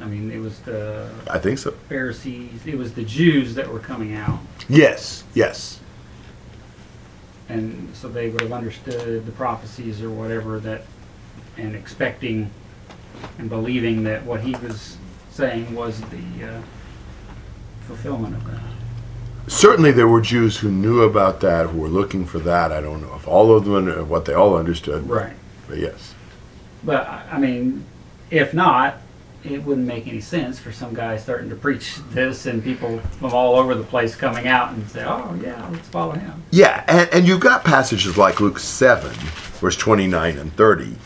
I 0.00 0.06
mean, 0.06 0.30
it 0.30 0.38
was 0.38 0.58
the 0.60 1.10
I 1.28 1.38
think 1.38 1.58
so. 1.58 1.72
Pharisees, 1.88 2.66
it 2.66 2.76
was 2.78 2.94
the 2.94 3.04
Jews 3.04 3.54
that 3.54 3.68
were 3.70 3.78
coming 3.80 4.14
out. 4.14 4.38
Yes, 4.68 5.24
yes. 5.34 5.80
And 7.48 7.94
so 7.94 8.08
they 8.08 8.28
would 8.28 8.40
have 8.42 8.52
understood 8.52 9.26
the 9.26 9.32
prophecies 9.32 10.02
or 10.02 10.10
whatever 10.10 10.60
that, 10.60 10.82
and 11.56 11.74
expecting 11.74 12.50
and 13.38 13.48
believing 13.50 14.04
that 14.04 14.24
what 14.24 14.40
he 14.40 14.54
was 14.56 14.96
saying 15.30 15.74
was 15.74 16.00
the 16.02 16.46
uh, 16.48 16.60
fulfillment 17.86 18.36
of 18.36 18.46
that. 18.46 18.60
Certainly, 19.48 19.92
there 19.92 20.06
were 20.06 20.20
Jews 20.20 20.58
who 20.58 20.70
knew 20.70 21.02
about 21.02 21.40
that, 21.40 21.66
who 21.68 21.78
were 21.80 21.88
looking 21.88 22.24
for 22.24 22.38
that. 22.40 22.70
I 22.70 22.80
don't 22.80 23.02
know 23.02 23.14
if 23.16 23.26
all 23.26 23.54
of 23.56 23.64
them, 23.64 23.88
uh, 23.88 24.04
what 24.04 24.24
they 24.26 24.32
all 24.34 24.56
understood, 24.56 25.08
Right. 25.08 25.34
but 25.68 25.78
yes. 25.78 26.14
But 26.84 27.06
I 27.06 27.24
I 27.32 27.38
mean, 27.38 27.84
if 28.30 28.54
not, 28.54 28.98
it 29.44 29.64
wouldn't 29.64 29.86
make 29.86 30.06
any 30.06 30.20
sense 30.20 30.58
for 30.58 30.72
some 30.72 30.94
guy 30.94 31.16
starting 31.16 31.48
to 31.50 31.56
preach 31.56 31.96
this 32.10 32.46
and 32.46 32.62
people 32.62 32.98
from 33.18 33.32
all 33.32 33.56
over 33.56 33.74
the 33.74 33.84
place 33.84 34.14
coming 34.14 34.46
out 34.46 34.72
and 34.72 34.88
say, 34.88 35.04
"Oh 35.04 35.38
yeah, 35.42 35.66
let's 35.70 35.88
follow 35.88 36.12
him." 36.12 36.42
Yeah, 36.50 36.84
and, 36.86 37.08
and 37.12 37.28
you've 37.28 37.40
got 37.40 37.64
passages 37.64 38.18
like 38.18 38.40
Luke 38.40 38.58
7, 38.58 39.10
verse 39.60 39.76
29 39.76 40.38
and 40.38 40.52
30. 40.54 40.96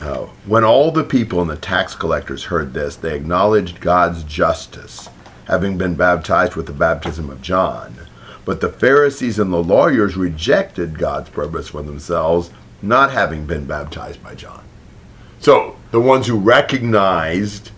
Uh, 0.00 0.26
when 0.46 0.64
all 0.64 0.90
the 0.90 1.04
people 1.04 1.40
and 1.40 1.48
the 1.48 1.56
tax 1.56 1.94
collectors 1.94 2.44
heard 2.44 2.74
this, 2.74 2.96
they 2.96 3.14
acknowledged 3.14 3.80
God's 3.80 4.24
justice, 4.24 5.08
having 5.46 5.78
been 5.78 5.94
baptized 5.94 6.56
with 6.56 6.66
the 6.66 6.72
baptism 6.72 7.30
of 7.30 7.40
John. 7.40 7.96
But 8.44 8.60
the 8.60 8.68
Pharisees 8.68 9.38
and 9.38 9.52
the 9.52 9.62
lawyers 9.62 10.16
rejected 10.16 10.98
God's 10.98 11.30
purpose 11.30 11.68
for 11.68 11.82
themselves, 11.82 12.50
not 12.82 13.12
having 13.12 13.46
been 13.46 13.64
baptized 13.64 14.22
by 14.22 14.34
John. 14.34 14.64
So 15.38 15.76
the 15.90 16.00
ones 16.00 16.26
who 16.26 16.38
recognized, 16.38 17.70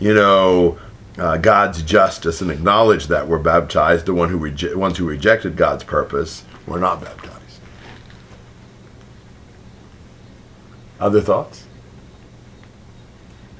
you 0.00 0.14
know, 0.14 0.78
uh, 1.18 1.36
God's 1.36 1.82
justice 1.82 2.40
and 2.40 2.50
acknowledge 2.50 3.06
that 3.06 3.28
we're 3.28 3.38
baptized. 3.38 4.06
The 4.06 4.14
one 4.14 4.30
who 4.30 4.38
reje- 4.38 4.74
ones 4.74 4.98
who 4.98 5.06
rejected 5.06 5.56
God's 5.56 5.84
purpose 5.84 6.44
were 6.66 6.78
not 6.80 7.00
baptized. 7.00 7.60
Other 10.98 11.20
thoughts? 11.20 11.66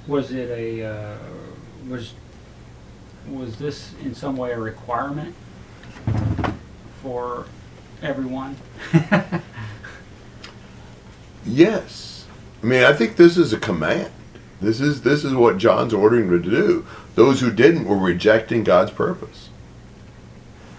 Was 0.07 0.33
it 0.33 0.51
a 0.51 0.85
uh, 0.85 1.19
was 1.89 2.15
was 3.29 3.57
this 3.57 3.95
in 4.03 4.15
some 4.15 4.37
way 4.37 4.51
a 4.53 4.59
requirement 4.59 5.35
for 7.03 7.47
everyone? 8.03 8.57
Yes. 11.47 12.27
I 12.63 12.67
mean, 12.67 12.85
I 12.85 12.93
think 12.93 13.17
this 13.17 13.37
is 13.37 13.53
a 13.53 13.59
command. 13.59 14.11
This 14.61 14.81
is 14.81 15.03
this 15.03 15.25
is 15.25 15.33
what 15.33 15.59
John's 15.59 15.95
ordering 15.95 16.31
them 16.31 16.43
to 16.43 16.51
do. 16.51 16.87
Those 17.15 17.41
who 17.41 17.51
didn't 17.51 17.87
were 17.87 17.97
rejecting 17.97 18.63
God's 18.63 18.91
purpose. 18.91 19.49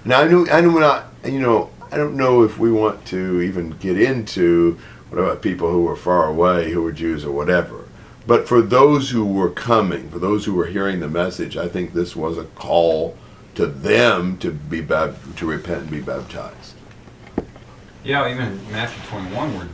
Now 0.05 0.21
I 0.21 0.27
know 0.27 0.47
I 0.47 0.61
we're 0.61 0.79
not 0.79 1.07
you 1.25 1.39
know 1.39 1.71
I 1.91 1.97
don't 1.97 2.15
know 2.15 2.43
if 2.43 2.57
we 2.57 2.71
want 2.71 3.05
to 3.07 3.41
even 3.41 3.71
get 3.71 3.99
into 3.99 4.79
what 5.09 5.19
about 5.19 5.41
people 5.41 5.69
who 5.71 5.83
were 5.83 5.95
far 5.95 6.27
away, 6.27 6.71
who 6.71 6.81
were 6.81 6.91
Jews 6.91 7.25
or 7.25 7.31
whatever. 7.31 7.85
But 8.25 8.47
for 8.47 8.61
those 8.61 9.09
who 9.09 9.25
were 9.25 9.49
coming, 9.49 10.09
for 10.09 10.19
those 10.19 10.45
who 10.45 10.53
were 10.53 10.67
hearing 10.67 10.99
the 10.99 11.09
message, 11.09 11.57
I 11.57 11.67
think 11.67 11.93
this 11.93 12.15
was 12.15 12.37
a 12.37 12.45
call 12.45 13.17
to 13.55 13.65
them 13.65 14.37
to 14.37 14.51
be 14.51 14.85
to 14.85 15.45
repent 15.45 15.81
and 15.81 15.91
be 15.91 16.01
baptized. 16.01 16.75
Yeah, 18.03 18.31
even 18.31 18.47
in 18.47 18.71
Matthew 18.71 19.03
21, 19.09 19.57
where 19.57 19.67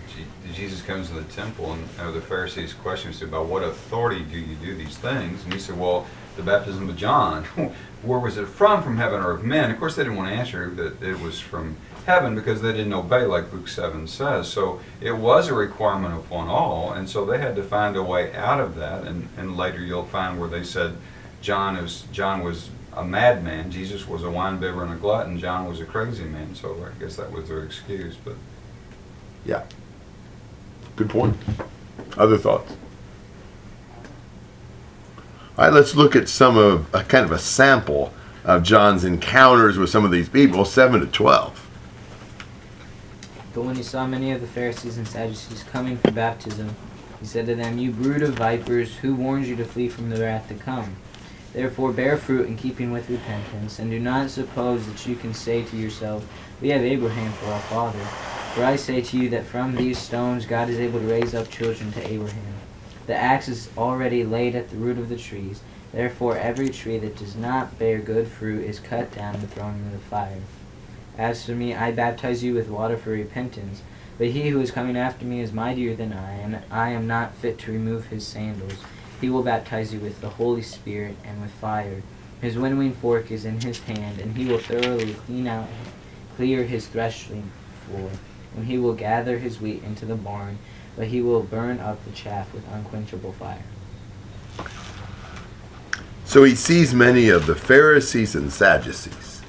Jesus 0.57 0.81
comes 0.81 1.09
to 1.09 1.13
the 1.13 1.23
temple, 1.25 1.71
and 1.71 1.87
uh, 1.99 2.09
the 2.09 2.19
Pharisees 2.19 2.73
question 2.73 3.13
him 3.13 3.29
about 3.29 3.45
what 3.45 3.61
authority 3.61 4.23
do 4.23 4.39
you 4.39 4.55
do 4.55 4.73
these 4.73 4.97
things? 4.97 5.43
And 5.43 5.53
he 5.53 5.59
said, 5.59 5.77
Well, 5.77 6.07
the 6.35 6.41
baptism 6.41 6.89
of 6.89 6.97
John. 6.97 7.43
Where 8.01 8.17
was 8.17 8.37
it 8.37 8.47
from? 8.47 8.81
From 8.81 8.97
heaven 8.97 9.21
or 9.21 9.31
of 9.31 9.43
men? 9.43 9.69
Of 9.69 9.77
course, 9.77 9.95
they 9.95 10.03
didn't 10.03 10.17
want 10.17 10.29
to 10.29 10.35
answer 10.35 10.69
that 10.71 11.01
it 11.03 11.19
was 11.19 11.39
from 11.39 11.77
heaven 12.07 12.33
because 12.33 12.63
they 12.63 12.71
didn't 12.71 12.93
obey, 12.93 13.25
like 13.25 13.53
Luke 13.53 13.67
7 13.67 14.07
says. 14.07 14.47
So 14.47 14.79
it 14.99 15.11
was 15.11 15.47
a 15.47 15.53
requirement 15.53 16.15
upon 16.15 16.47
all, 16.47 16.91
and 16.91 17.07
so 17.07 17.23
they 17.23 17.37
had 17.37 17.55
to 17.55 17.63
find 17.63 17.95
a 17.95 18.01
way 18.01 18.33
out 18.33 18.59
of 18.59 18.75
that. 18.77 19.03
And, 19.03 19.29
and 19.37 19.57
later 19.57 19.81
you'll 19.81 20.05
find 20.05 20.39
where 20.39 20.49
they 20.49 20.63
said 20.63 20.97
John 21.39 21.75
is 21.75 22.05
John 22.11 22.43
was 22.43 22.71
a 22.93 23.05
madman, 23.05 23.69
Jesus 23.69 24.07
was 24.07 24.23
a 24.23 24.31
wine 24.31 24.57
bibber 24.57 24.83
and 24.83 24.93
a 24.93 24.95
glutton, 24.95 25.37
John 25.37 25.67
was 25.67 25.81
a 25.81 25.85
crazy 25.85 26.23
man. 26.23 26.55
So 26.55 26.83
I 26.83 26.99
guess 26.99 27.15
that 27.17 27.31
was 27.31 27.47
their 27.47 27.63
excuse. 27.63 28.15
But 28.15 28.35
Yeah. 29.45 29.63
Good 30.97 31.09
point. 31.11 31.37
Other 32.17 32.37
thoughts? 32.37 32.75
All 35.55 35.65
right, 35.65 35.73
let's 35.73 35.95
look 35.95 36.15
at 36.15 36.27
some 36.27 36.57
of 36.57 36.93
a 36.93 37.03
kind 37.03 37.23
of 37.23 37.31
a 37.31 37.37
sample 37.37 38.11
of 38.43 38.63
John's 38.63 39.03
encounters 39.03 39.77
with 39.77 39.91
some 39.91 40.05
of 40.05 40.11
these 40.11 40.27
people, 40.27 40.65
7 40.65 40.99
to 40.99 41.05
12. 41.05 41.69
But 43.53 43.61
when 43.61 43.75
he 43.75 43.83
saw 43.83 44.07
many 44.07 44.31
of 44.31 44.41
the 44.41 44.47
Pharisees 44.47 44.97
and 44.97 45.07
Sadducees 45.07 45.63
coming 45.63 45.97
for 45.97 46.11
baptism, 46.11 46.75
he 47.19 47.27
said 47.27 47.45
to 47.45 47.55
them, 47.55 47.77
You 47.77 47.91
brood 47.91 48.23
of 48.23 48.33
vipers, 48.33 48.95
who 48.97 49.13
warns 49.13 49.47
you 49.47 49.55
to 49.55 49.65
flee 49.65 49.89
from 49.89 50.09
the 50.09 50.21
wrath 50.21 50.47
to 50.49 50.55
come? 50.55 50.95
Therefore 51.53 51.91
bear 51.91 52.17
fruit 52.17 52.47
in 52.47 52.57
keeping 52.57 52.91
with 52.91 53.09
repentance, 53.09 53.77
and 53.77 53.91
do 53.91 53.99
not 53.99 54.31
suppose 54.31 54.87
that 54.87 55.05
you 55.07 55.15
can 55.15 55.33
say 55.33 55.63
to 55.63 55.75
yourself, 55.75 56.27
We 56.59 56.69
have 56.69 56.81
Abraham 56.81 57.33
for 57.33 57.47
our 57.47 57.61
father. 57.61 58.46
For 58.57 58.63
I 58.63 58.75
say 58.75 59.01
to 59.01 59.17
you 59.19 59.29
that 59.29 59.45
from 59.45 59.75
these 59.75 59.99
stones 59.99 60.47
God 60.47 60.67
is 60.67 60.79
able 60.79 60.99
to 60.99 61.05
raise 61.05 61.35
up 61.35 61.47
children 61.47 61.91
to 61.91 62.11
Abraham. 62.11 62.55
The 63.05 63.13
axe 63.13 63.47
is 63.47 63.69
already 63.77 64.23
laid 64.23 64.55
at 64.55 64.71
the 64.71 64.77
root 64.77 64.97
of 64.97 65.09
the 65.09 65.15
trees. 65.15 65.61
Therefore 65.93 66.39
every 66.39 66.69
tree 66.69 66.97
that 66.97 67.17
does 67.17 67.35
not 67.35 67.77
bear 67.77 67.99
good 67.99 68.27
fruit 68.27 68.65
is 68.65 68.79
cut 68.79 69.13
down 69.13 69.35
and 69.35 69.51
thrown 69.51 69.75
into 69.75 69.91
the 69.91 70.03
fire. 70.05 70.41
As 71.19 71.45
for 71.45 71.51
me, 71.51 71.75
I 71.75 71.91
baptize 71.91 72.43
you 72.43 72.55
with 72.55 72.67
water 72.67 72.97
for 72.97 73.11
repentance, 73.11 73.83
but 74.17 74.29
he 74.29 74.49
who 74.49 74.59
is 74.59 74.71
coming 74.71 74.97
after 74.97 75.23
me 75.23 75.39
is 75.39 75.53
mightier 75.53 75.95
than 75.95 76.11
I, 76.11 76.31
and 76.31 76.57
I 76.71 76.89
am 76.89 77.05
not 77.05 77.35
fit 77.35 77.59
to 77.59 77.71
remove 77.71 78.07
his 78.07 78.25
sandals. 78.25 78.79
He 79.21 79.29
will 79.29 79.43
baptize 79.43 79.93
you 79.93 79.99
with 79.99 80.19
the 80.19 80.29
Holy 80.29 80.63
Spirit 80.63 81.15
and 81.23 81.43
with 81.43 81.51
fire. 81.51 82.01
His 82.41 82.57
winnowing 82.57 82.93
fork 82.93 83.29
is 83.29 83.45
in 83.45 83.61
his 83.61 83.81
hand, 83.81 84.19
and 84.19 84.35
he 84.35 84.45
will 84.47 84.57
thoroughly 84.57 85.13
clean 85.13 85.45
out, 85.45 85.67
clear 86.35 86.63
his 86.63 86.87
threshing 86.87 87.51
floor, 87.85 88.09
and 88.55 88.65
he 88.65 88.77
will 88.77 88.93
gather 88.93 89.37
his 89.37 89.59
wheat 89.61 89.83
into 89.83 90.05
the 90.05 90.15
barn, 90.15 90.57
but 90.95 91.07
he 91.07 91.21
will 91.21 91.43
burn 91.43 91.79
up 91.79 92.03
the 92.05 92.11
chaff 92.11 92.53
with 92.53 92.67
unquenchable 92.71 93.33
fire. 93.33 93.63
So 96.25 96.43
he 96.43 96.55
sees 96.55 96.93
many 96.93 97.29
of 97.29 97.45
the 97.45 97.55
Pharisees 97.55 98.35
and 98.35 98.51
Sadducees 98.51 99.41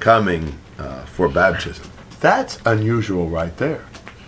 coming 0.00 0.58
uh, 0.78 1.04
for 1.04 1.28
baptism. 1.28 1.90
That's 2.20 2.58
unusual 2.64 3.28
right 3.28 3.54
there. 3.58 3.84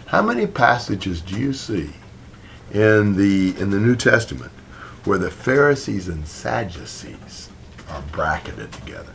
How 0.07 0.23
many 0.23 0.47
passages 0.47 1.21
do 1.21 1.39
you 1.39 1.53
see 1.53 1.91
in 2.73 3.17
the 3.17 3.59
in 3.59 3.71
the 3.71 3.79
New 3.79 3.97
Testament 3.97 4.53
where 5.05 5.19
the 5.19 5.31
Pharisees 5.31 6.09
and 6.09 6.27
Sadducees 6.27 7.49
are 7.89 8.03
bracketed 8.13 8.71
together? 8.73 9.15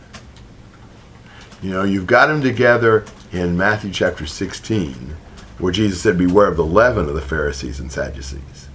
You 1.61 1.69
know, 1.69 1.83
you've 1.83 2.07
got 2.07 2.27
them 2.27 2.41
together 2.41 3.05
in 3.33 3.57
Matthew 3.57 3.91
chapter 3.91 4.25
16, 4.25 5.15
where 5.57 5.73
Jesus 5.73 6.01
said, 6.01 6.17
Beware 6.17 6.47
of 6.47 6.55
the 6.55 6.63
leaven 6.63 7.09
of 7.09 7.15
the 7.15 7.21
Pharisees 7.21 7.79
and 7.79 7.91
Sadducees. 7.91 8.69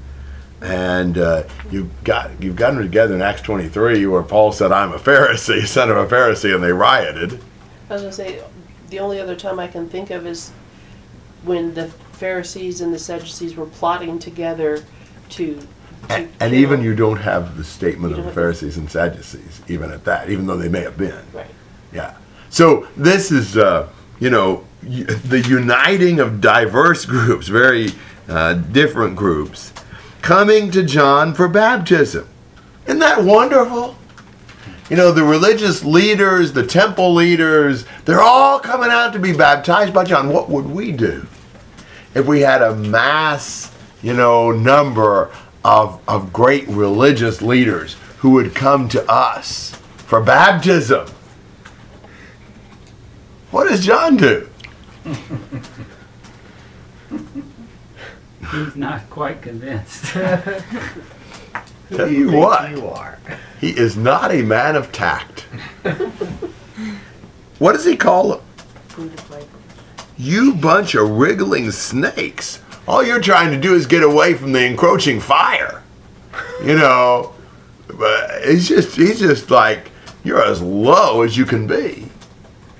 And 0.60 1.16
uh, 1.16 1.44
you 1.70 1.88
got 2.02 2.42
you've 2.42 2.56
gotten 2.56 2.80
together 2.80 3.14
in 3.14 3.22
Acts 3.22 3.42
23, 3.42 4.04
where 4.06 4.24
Paul 4.24 4.50
said, 4.50 4.72
"I'm 4.72 4.92
a 4.92 4.98
Pharisee, 4.98 5.64
son 5.68 5.88
of 5.88 5.96
a 5.96 6.06
Pharisee," 6.06 6.52
and 6.52 6.64
they 6.64 6.72
rioted. 6.72 7.40
I 7.88 7.92
was 7.92 8.02
gonna 8.02 8.12
say, 8.12 8.42
the 8.90 8.98
only 8.98 9.20
other 9.20 9.36
time 9.36 9.60
I 9.60 9.68
can 9.68 9.88
think 9.88 10.10
of 10.10 10.26
is 10.26 10.50
when 11.44 11.74
the 11.74 11.86
Pharisees 12.12 12.80
and 12.80 12.92
the 12.92 12.98
Sadducees 12.98 13.54
were 13.54 13.66
plotting 13.66 14.18
together 14.18 14.84
to. 15.30 15.54
to 15.54 15.66
And, 16.08 16.32
and 16.40 16.54
even 16.54 16.82
you 16.82 16.96
don't 16.96 17.18
have 17.18 17.56
the 17.56 17.64
statement 17.64 18.18
of 18.18 18.24
the 18.24 18.32
Pharisees 18.32 18.78
and 18.78 18.90
Sadducees, 18.90 19.62
even 19.68 19.92
at 19.92 20.04
that, 20.06 20.28
even 20.28 20.46
though 20.46 20.56
they 20.56 20.68
may 20.68 20.80
have 20.80 20.98
been. 20.98 21.24
Right. 21.32 21.46
Yeah. 21.92 22.16
So 22.50 22.88
this 22.96 23.30
is, 23.30 23.56
uh, 23.56 23.88
you 24.20 24.30
know, 24.30 24.64
the 24.82 25.44
uniting 25.48 26.20
of 26.20 26.40
diverse 26.40 27.04
groups, 27.04 27.48
very 27.48 27.90
uh, 28.28 28.54
different 28.54 29.16
groups, 29.16 29.72
coming 30.22 30.70
to 30.70 30.82
John 30.82 31.34
for 31.34 31.48
baptism. 31.48 32.28
Isn't 32.86 33.00
that 33.00 33.22
wonderful? 33.22 33.96
You 34.90 34.96
know, 34.96 35.12
the 35.12 35.24
religious 35.24 35.84
leaders, 35.84 36.52
the 36.52 36.66
temple 36.66 37.12
leaders, 37.12 37.84
they're 38.06 38.22
all 38.22 38.58
coming 38.58 38.90
out 38.90 39.12
to 39.12 39.18
be 39.18 39.34
baptized 39.34 39.92
by 39.92 40.04
John. 40.04 40.30
What 40.30 40.48
would 40.48 40.66
we 40.66 40.92
do 40.92 41.26
if 42.14 42.26
we 42.26 42.40
had 42.40 42.62
a 42.62 42.74
mass, 42.74 43.70
you 44.02 44.14
know, 44.14 44.50
number 44.50 45.30
of, 45.62 46.00
of 46.08 46.32
great 46.32 46.66
religious 46.68 47.42
leaders 47.42 47.96
who 48.18 48.30
would 48.30 48.54
come 48.54 48.88
to 48.88 49.10
us 49.10 49.72
for 49.98 50.22
baptism? 50.22 51.06
What 53.50 53.68
does 53.68 53.84
John 53.84 54.16
do? 54.16 54.48
He's 58.52 58.76
not 58.76 59.08
quite 59.10 59.42
convinced. 59.42 60.12
Tell 61.90 62.10
you 62.10 62.30
what, 62.32 62.70
You 62.70 62.86
are. 62.88 63.18
he 63.60 63.70
is 63.70 63.96
not 63.96 64.30
a 64.30 64.42
man 64.42 64.76
of 64.76 64.92
tact. 64.92 65.40
what 67.58 67.72
does 67.72 67.84
he 67.84 67.96
call 67.96 68.28
them? 68.28 68.40
Brood 68.90 69.12
of 69.14 69.20
vipers. 69.20 69.46
You 70.18 70.54
bunch 70.54 70.94
of 70.94 71.08
wriggling 71.10 71.70
snakes. 71.70 72.60
All 72.86 73.02
you're 73.02 73.20
trying 73.20 73.50
to 73.52 73.60
do 73.60 73.74
is 73.74 73.86
get 73.86 74.02
away 74.02 74.34
from 74.34 74.52
the 74.52 74.64
encroaching 74.64 75.20
fire. 75.20 75.82
You 76.62 76.76
know, 76.76 77.34
but 77.94 78.44
he's 78.44 78.68
just 78.68 78.96
he's 78.96 79.18
just 79.20 79.50
like 79.50 79.90
you're 80.24 80.42
as 80.42 80.60
low 80.60 81.22
as 81.22 81.36
you 81.36 81.44
can 81.46 81.66
be. 81.66 82.07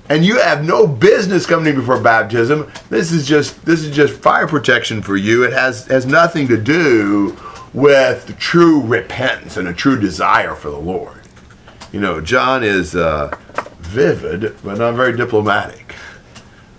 And 0.09 0.25
you 0.25 0.39
have 0.39 0.65
no 0.65 0.87
business 0.87 1.45
coming 1.45 1.67
in 1.67 1.79
before 1.79 2.01
baptism. 2.01 2.71
This 2.89 3.11
is 3.11 3.27
just 3.27 3.63
this 3.63 3.83
is 3.83 3.95
just 3.95 4.19
fire 4.21 4.47
protection 4.47 5.03
for 5.03 5.15
you. 5.15 5.43
It 5.43 5.53
has 5.53 5.85
has 5.85 6.07
nothing 6.07 6.47
to 6.47 6.57
do 6.57 7.37
with 7.73 8.35
true 8.39 8.81
repentance 8.81 9.57
and 9.57 9.67
a 9.67 9.73
true 9.73 9.99
desire 9.99 10.55
for 10.55 10.71
the 10.71 10.79
Lord. 10.79 11.21
You 11.91 11.99
know, 11.99 12.21
John 12.21 12.63
is 12.63 12.95
uh, 12.95 13.35
vivid 13.79 14.55
but 14.63 14.79
not 14.79 14.95
very 14.95 15.15
diplomatic. 15.15 15.95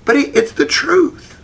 But 0.05 0.17
he, 0.17 0.23
it's 0.23 0.53
the 0.53 0.67
truth. 0.67 1.41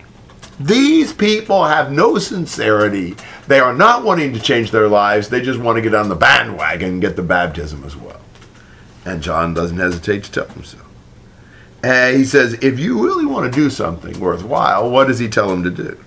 These 0.59 1.13
people 1.13 1.63
have 1.63 1.91
no 1.91 2.17
sincerity. 2.17 3.15
They 3.47 3.59
are 3.59 3.73
not 3.73 4.03
wanting 4.03 4.33
to 4.33 4.39
change 4.41 4.71
their 4.71 4.89
lives. 4.89 5.29
They 5.29 5.41
just 5.41 5.59
want 5.59 5.77
to 5.77 5.81
get 5.81 5.93
on 5.93 6.09
the 6.09 6.15
bandwagon 6.15 6.89
and 6.89 7.01
get 7.01 7.15
the 7.15 7.23
baptism 7.23 7.85
as 7.85 7.95
well. 7.95 8.19
And 9.05 9.21
John 9.21 9.53
doesn't 9.53 9.77
hesitate 9.77 10.25
to 10.25 10.31
tell 10.31 10.45
them 10.45 10.63
so. 10.63 10.79
And 11.83 12.17
he 12.17 12.25
says, 12.25 12.53
if 12.55 12.79
you 12.79 13.03
really 13.03 13.25
want 13.25 13.51
to 13.51 13.59
do 13.59 13.69
something 13.69 14.19
worthwhile, 14.19 14.89
what 14.89 15.07
does 15.07 15.19
he 15.19 15.27
tell 15.27 15.47
them 15.47 15.63
to 15.63 15.69
do? 15.69 15.97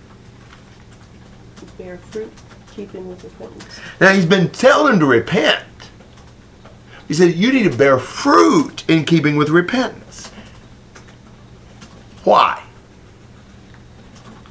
Bear 1.78 1.96
fruit, 1.96 2.32
keeping 2.72 3.08
with 3.08 3.22
repentance. 3.24 3.80
Now 4.00 4.12
he's 4.12 4.26
been 4.26 4.50
telling 4.50 4.92
them 4.92 5.00
to 5.00 5.06
repent. 5.06 5.64
He 7.08 7.14
said, 7.14 7.34
you 7.34 7.52
need 7.52 7.70
to 7.70 7.76
bear 7.76 7.98
fruit 7.98 8.84
in 8.88 9.04
keeping 9.04 9.36
with 9.36 9.48
repentance. 9.48 10.30
Why? 12.24 12.62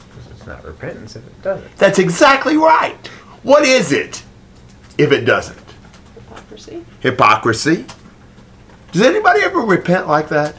Because 0.09 0.31
it's 0.31 0.47
not 0.47 0.63
repentance 0.65 1.15
if 1.15 1.25
it 1.27 1.41
doesn't. 1.41 1.77
That's 1.77 1.99
exactly 1.99 2.57
right. 2.57 3.07
What 3.43 3.63
is 3.63 3.91
it 3.91 4.23
if 4.97 5.11
it 5.11 5.25
doesn't? 5.25 5.59
Hypocrisy. 6.15 6.85
Hypocrisy. 7.01 7.85
Does 8.91 9.03
anybody 9.03 9.41
ever 9.41 9.59
repent 9.59 10.07
like 10.07 10.29
that? 10.29 10.55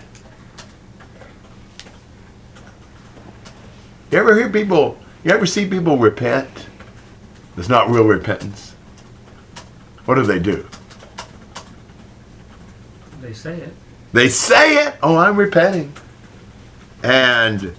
You 4.10 4.18
ever 4.18 4.34
hear 4.36 4.48
people, 4.48 4.98
you 5.22 5.30
ever 5.30 5.46
see 5.46 5.66
people 5.66 5.96
repent? 5.96 6.66
It's 7.56 7.68
not 7.68 7.90
real 7.90 8.04
repentance. 8.04 8.74
What 10.04 10.16
do 10.16 10.22
they 10.22 10.38
do? 10.38 10.66
they 13.20 13.32
say 13.34 13.56
it. 13.58 13.74
They 14.12 14.28
say 14.28 14.86
it. 14.86 14.96
Oh, 15.02 15.16
I'm 15.16 15.36
repenting. 15.36 15.92
And 17.04 17.76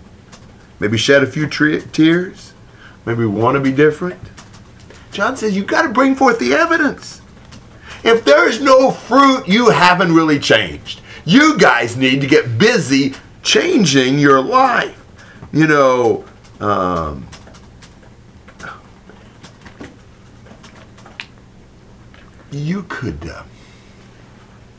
maybe 0.79 0.97
shed 0.97 1.23
a 1.23 1.27
few 1.27 1.47
tre- 1.47 1.81
tears. 1.81 2.53
Maybe 3.05 3.25
want 3.25 3.55
to 3.55 3.59
be 3.59 3.71
different. 3.71 4.19
John 5.11 5.35
says 5.35 5.55
you've 5.55 5.67
got 5.67 5.81
to 5.81 5.89
bring 5.89 6.15
forth 6.15 6.39
the 6.39 6.53
evidence. 6.53 7.21
If 8.03 8.23
there's 8.23 8.61
no 8.61 8.91
fruit, 8.91 9.47
you 9.47 9.69
haven't 9.69 10.13
really 10.13 10.39
changed. 10.39 11.01
You 11.25 11.57
guys 11.57 11.97
need 11.97 12.21
to 12.21 12.27
get 12.27 12.57
busy 12.57 13.13
changing 13.43 14.19
your 14.19 14.41
life. 14.41 15.00
You 15.53 15.67
know, 15.67 16.25
um, 16.59 17.27
you 22.51 22.83
could. 22.83 23.27
Uh, 23.27 23.43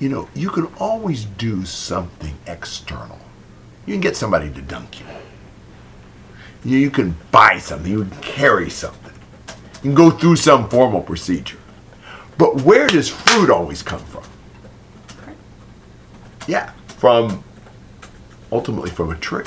you 0.02 0.08
know, 0.08 0.28
you 0.34 0.50
can 0.50 0.66
always 0.80 1.26
do 1.26 1.64
something 1.64 2.36
external. 2.48 3.20
You 3.86 3.94
can 3.94 4.00
get 4.00 4.16
somebody 4.16 4.50
to 4.50 4.60
dunk 4.62 4.98
you. 4.98 5.06
You, 6.64 6.78
you 6.78 6.90
can 6.90 7.14
buy 7.30 7.58
something, 7.58 7.90
you 7.90 8.04
can 8.04 8.20
carry 8.20 8.68
something. 8.68 9.14
You 9.76 9.80
can 9.90 9.94
go 9.94 10.10
through 10.10 10.36
some 10.36 10.68
formal 10.68 11.02
procedure. 11.02 11.58
But 12.36 12.62
where 12.62 12.88
does 12.88 13.08
fruit 13.08 13.48
always 13.48 13.82
come 13.82 14.04
from? 14.06 14.24
Yeah, 16.48 16.72
from 16.88 17.44
ultimately 18.50 18.90
from 18.90 19.10
a 19.10 19.16
tree. 19.16 19.44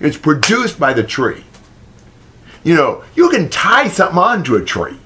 It's 0.00 0.16
produced 0.16 0.78
by 0.78 0.92
the 0.92 1.02
tree. 1.02 1.44
You 2.64 2.74
know, 2.74 3.04
you 3.14 3.30
can 3.30 3.48
tie 3.48 3.88
something 3.88 4.18
onto 4.18 4.56
a 4.56 4.64
tree, 4.64 4.98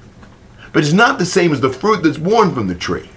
but 0.72 0.82
it's 0.82 0.92
not 0.92 1.18
the 1.18 1.26
same 1.26 1.52
as 1.52 1.60
the 1.60 1.70
fruit 1.70 2.02
that's 2.02 2.18
born 2.18 2.54
from 2.54 2.66
the 2.66 2.74
tree. 2.74 3.08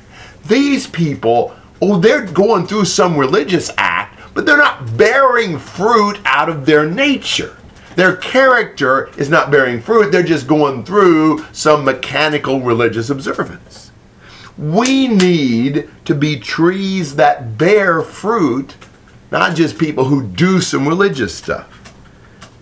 These 0.48 0.88
people, 0.88 1.56
oh, 1.82 2.00
they're 2.00 2.26
going 2.26 2.68
through 2.68 2.86
some 2.86 3.18
religious 3.18 3.72
act, 3.78 4.20
but 4.34 4.46
they're 4.46 4.58
not 4.58 4.98
bearing 4.98 5.58
fruit 5.58 6.20
out 6.26 6.50
of 6.50 6.66
their 6.66 6.88
nature. 6.88 7.58
Their 7.96 8.18
character 8.18 9.10
is 9.18 9.30
not 9.30 9.52
bearing 9.52 9.82
fruit, 9.82 10.12
they're 10.12 10.22
just 10.22 10.48
going 10.48 10.84
through 10.84 11.46
some 11.54 11.86
mechanical 11.86 12.60
religious 12.62 13.10
observance. 13.10 13.92
We 14.58 15.08
need 15.08 15.90
to 16.06 16.14
be 16.14 16.40
trees 16.40 17.16
that 17.16 17.58
bear 17.58 18.02
fruit, 18.02 18.76
not 19.32 19.56
just 19.56 19.78
people 19.78 20.06
who 20.06 20.24
do 20.24 20.62
some 20.62 20.88
religious 20.88 21.36
stuff. 21.36 21.94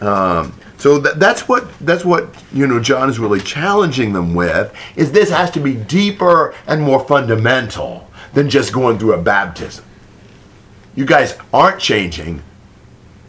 Um, 0.02 0.58
so 0.78 0.98
that, 1.00 1.20
that's 1.20 1.48
what 1.48 1.72
that's 1.80 2.04
what 2.04 2.28
you 2.52 2.68
know 2.68 2.80
John 2.80 3.10
is 3.10 3.20
really 3.20 3.40
challenging 3.40 4.12
them 4.12 4.34
with 4.34 4.76
is 4.96 5.12
this 5.12 5.30
has 5.30 5.50
to 5.52 5.60
be 5.60 5.76
deeper 5.76 6.54
and 6.68 6.82
more 6.82 7.00
fundamental 7.00 8.10
than 8.34 8.50
just 8.50 8.74
going 8.74 9.00
through 9.00 9.14
a 9.14 9.22
baptism. 9.22 9.86
You 10.96 11.06
guys 11.06 11.38
aren't 11.54 11.80
changing 11.80 12.42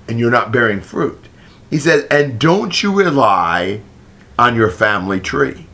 and 0.09 0.19
you're 0.19 0.31
not 0.31 0.53
bearing 0.53 0.81
fruit. 0.81 1.29
He 1.71 1.79
says, 1.79 2.07
and 2.11 2.39
don't 2.39 2.83
you 2.83 2.93
rely 2.93 3.81
on 4.39 4.55
your 4.55 4.71
family 4.71 5.21
tree. 5.21 5.67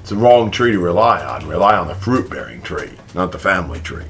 It's 0.00 0.10
the 0.10 0.16
wrong 0.16 0.50
tree 0.50 0.72
to 0.72 0.78
rely 0.78 1.24
on. 1.24 1.46
Rely 1.46 1.76
on 1.76 1.88
the 1.88 1.94
fruit 1.94 2.30
bearing 2.30 2.62
tree, 2.62 2.92
not 3.14 3.32
the 3.32 3.38
family 3.38 3.80
tree. 3.80 4.06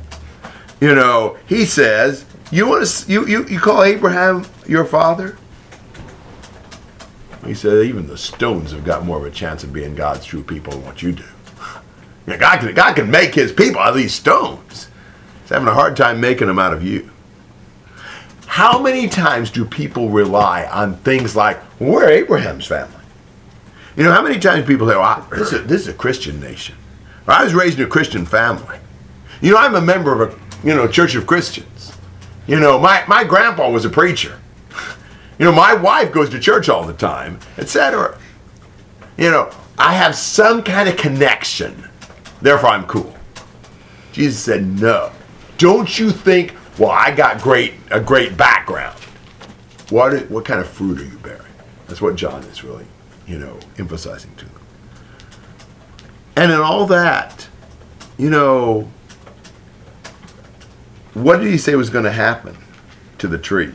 You 0.81 0.95
know, 0.95 1.37
he 1.47 1.66
says, 1.66 2.25
you 2.51 2.66
want 2.66 2.87
to 2.87 3.12
you, 3.12 3.27
you, 3.27 3.47
you 3.47 3.61
call 3.61 3.83
Abraham 3.83 4.47
your 4.66 4.85
father? 4.85 5.37
He 7.45 7.55
said, 7.55 7.85
even 7.87 8.07
the 8.07 8.19
stones 8.19 8.73
have 8.73 8.85
got 8.85 9.05
more 9.05 9.19
of 9.19 9.25
a 9.25 9.31
chance 9.31 9.64
of 9.64 9.73
being 9.73 9.95
God's 9.95 10.25
true 10.27 10.43
people 10.43 10.73
than 10.73 10.85
what 10.85 11.03
you 11.03 11.12
do. 11.12 11.25
God 12.27 12.61
can, 12.61 12.75
God 12.75 12.97
can 12.97 13.11
make 13.11 13.35
his 13.35 13.53
people 13.53 13.81
out 13.81 13.90
of 13.90 13.97
these 13.97 14.14
stones. 14.14 14.88
He's 15.43 15.51
having 15.51 15.69
a 15.69 15.75
hard 15.75 15.97
time 15.97 16.21
making 16.21 16.49
them 16.49 16.59
out 16.59 16.75
of 16.75 16.83
you. 16.85 17.11
How 18.47 18.83
many 18.83 19.09
times 19.09 19.51
do 19.51 19.64
people 19.64 20.11
rely 20.11 20.64
on 20.66 20.97
things 20.99 21.35
like, 21.35 21.59
we're 21.81 22.09
Abraham's 22.09 22.66
family? 22.66 22.97
You 23.97 24.05
know, 24.05 24.12
how 24.12 24.23
many 24.23 24.38
times 24.38 24.66
people 24.66 24.88
say, 24.88 24.97
well, 24.97 25.03
I- 25.03 25.37
this, 25.37 25.53
is, 25.53 25.66
this 25.66 25.83
is 25.83 25.88
a 25.88 25.95
Christian 25.95 26.40
nation. 26.40 26.77
Or 27.27 27.35
I 27.35 27.45
was 27.45 27.55
raised 27.55 27.79
in 27.79 27.87
a 27.87 27.88
Christian 27.88 28.27
family. 28.27 28.79
You 29.40 29.53
know, 29.53 29.59
I'm 29.59 29.75
a 29.75 29.81
member 29.81 30.12
of 30.12 30.33
a, 30.33 30.38
you 30.62 30.75
know, 30.75 30.87
church 30.87 31.14
of 31.14 31.27
Christians. 31.27 31.92
You 32.46 32.59
know, 32.59 32.79
my, 32.79 33.05
my 33.07 33.25
grandpa 33.25 33.70
was 33.70 33.85
a 33.85 33.90
preacher. 33.90 34.38
You 35.38 35.46
know, 35.46 35.53
my 35.53 35.73
wife 35.73 36.12
goes 36.12 36.29
to 36.31 36.38
church 36.38 36.68
all 36.68 36.85
the 36.85 36.92
time, 36.92 37.38
etc. 37.57 38.18
You 39.16 39.31
know, 39.31 39.51
I 39.79 39.94
have 39.94 40.14
some 40.14 40.62
kind 40.62 40.88
of 40.88 40.99
connection. 40.99 41.88
Therefore, 42.42 42.70
I'm 42.70 42.87
cool. 42.87 43.14
Jesus 44.12 44.38
said, 44.38 44.81
No. 44.81 45.11
Don't 45.57 45.99
you 45.99 46.11
think, 46.11 46.55
well, 46.79 46.90
I 46.90 47.11
got 47.11 47.40
great 47.40 47.75
a 47.90 48.01
great 48.01 48.37
background. 48.37 48.99
What, 49.88 50.31
what 50.31 50.44
kind 50.44 50.61
of 50.61 50.68
fruit 50.68 51.01
are 51.01 51.05
you 51.05 51.18
bearing? 51.18 51.42
That's 51.87 52.01
what 52.01 52.16
John 52.16 52.42
is 52.44 52.62
really, 52.62 52.87
you 53.27 53.38
know, 53.38 53.59
emphasizing 53.79 54.35
to 54.37 54.44
them. 54.44 54.61
And 56.37 56.53
in 56.53 56.61
all 56.61 56.87
that, 56.87 57.49
you 58.16 58.31
know, 58.31 58.88
what 61.14 61.38
did 61.38 61.51
he 61.51 61.59
say 61.59 61.75
was 61.75 61.90
going 61.90 62.05
to 62.05 62.12
happen 62.12 62.57
to 63.18 63.29
the 63.29 63.38
tree? 63.38 63.75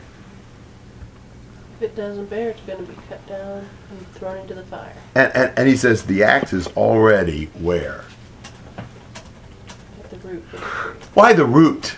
If 1.76 1.82
it 1.82 1.94
doesn't 1.94 2.30
bear, 2.30 2.50
it's 2.50 2.60
gonna 2.62 2.84
be 2.84 2.94
cut 3.06 3.26
down 3.26 3.68
and 3.90 4.06
thrown 4.14 4.38
into 4.38 4.54
the 4.54 4.62
fire. 4.62 4.96
And, 5.14 5.30
and, 5.36 5.58
and 5.58 5.68
he 5.68 5.76
says 5.76 6.04
the 6.04 6.22
axe 6.22 6.54
is 6.54 6.68
already 6.68 7.50
where? 7.60 8.06
At 8.78 10.08
the 10.08 10.16
root 10.26 10.42
of 10.44 10.52
the 10.52 10.58
tree. 10.58 11.00
Why 11.12 11.34
the 11.34 11.44
root? 11.44 11.94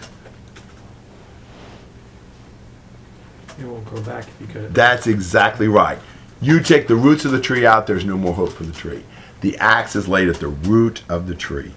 It 3.57 3.65
won't 3.67 3.85
grow 3.85 4.03
back 4.03 4.27
if 4.27 4.41
you 4.41 4.47
cut 4.49 4.63
it. 4.63 4.75
That's 4.75 5.07
exactly 5.07 5.69
right. 5.69 6.01
You 6.41 6.61
take 6.61 6.89
the 6.89 6.97
roots 6.97 7.25
of 7.25 7.31
the 7.31 7.41
tree 7.41 7.65
out, 7.65 7.87
there's 7.87 8.05
no 8.05 8.17
more 8.17 8.35
hope 8.35 8.51
for 8.51 8.65
the 8.65 8.73
tree. 8.73 9.05
The 9.43 9.57
axe 9.59 9.95
is 9.95 10.09
laid 10.09 10.29
at 10.29 10.41
the 10.41 10.49
root 10.49 11.05
of 11.09 11.29
the 11.29 11.37
tree. 11.37 11.73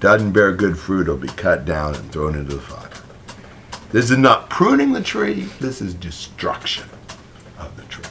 Doesn't 0.00 0.32
bear 0.32 0.52
good 0.52 0.78
fruit, 0.78 1.02
it'll 1.02 1.16
be 1.16 1.28
cut 1.28 1.64
down 1.64 1.94
and 1.94 2.12
thrown 2.12 2.34
into 2.34 2.56
the 2.56 2.60
fire. 2.60 2.87
This 3.90 4.10
is 4.10 4.18
not 4.18 4.50
pruning 4.50 4.92
the 4.92 5.02
tree, 5.02 5.48
this 5.60 5.80
is 5.80 5.94
destruction 5.94 6.88
of 7.58 7.74
the 7.76 7.84
tree. 7.84 8.04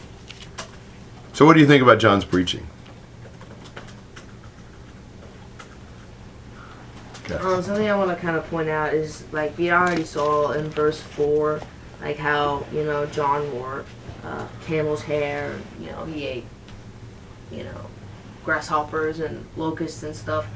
So, 1.33 1.45
what 1.45 1.53
do 1.53 1.59
you 1.59 1.67
think 1.67 1.83
about 1.83 1.99
John's 1.99 2.25
preaching? 2.25 2.65
Okay. 7.25 7.35
Um, 7.35 7.61
something 7.61 7.87
I 7.89 7.95
want 7.95 8.09
to 8.09 8.15
kind 8.15 8.37
of 8.37 8.49
point 8.49 8.69
out 8.69 8.93
is 8.93 9.23
like 9.31 9.55
we 9.57 9.69
already 9.71 10.03
saw 10.03 10.53
in 10.53 10.69
verse 10.69 10.99
four, 11.01 11.59
like 12.01 12.17
how 12.17 12.65
you 12.71 12.83
know 12.83 13.05
John 13.07 13.51
wore 13.51 13.85
uh, 14.23 14.47
camel's 14.65 15.03
hair. 15.03 15.59
You 15.79 15.87
know 15.91 16.05
he 16.05 16.25
ate, 16.25 16.45
you 17.51 17.65
know, 17.65 17.81
grasshoppers 18.45 19.19
and 19.19 19.45
locusts 19.57 20.03
and 20.03 20.15
stuff. 20.15 20.47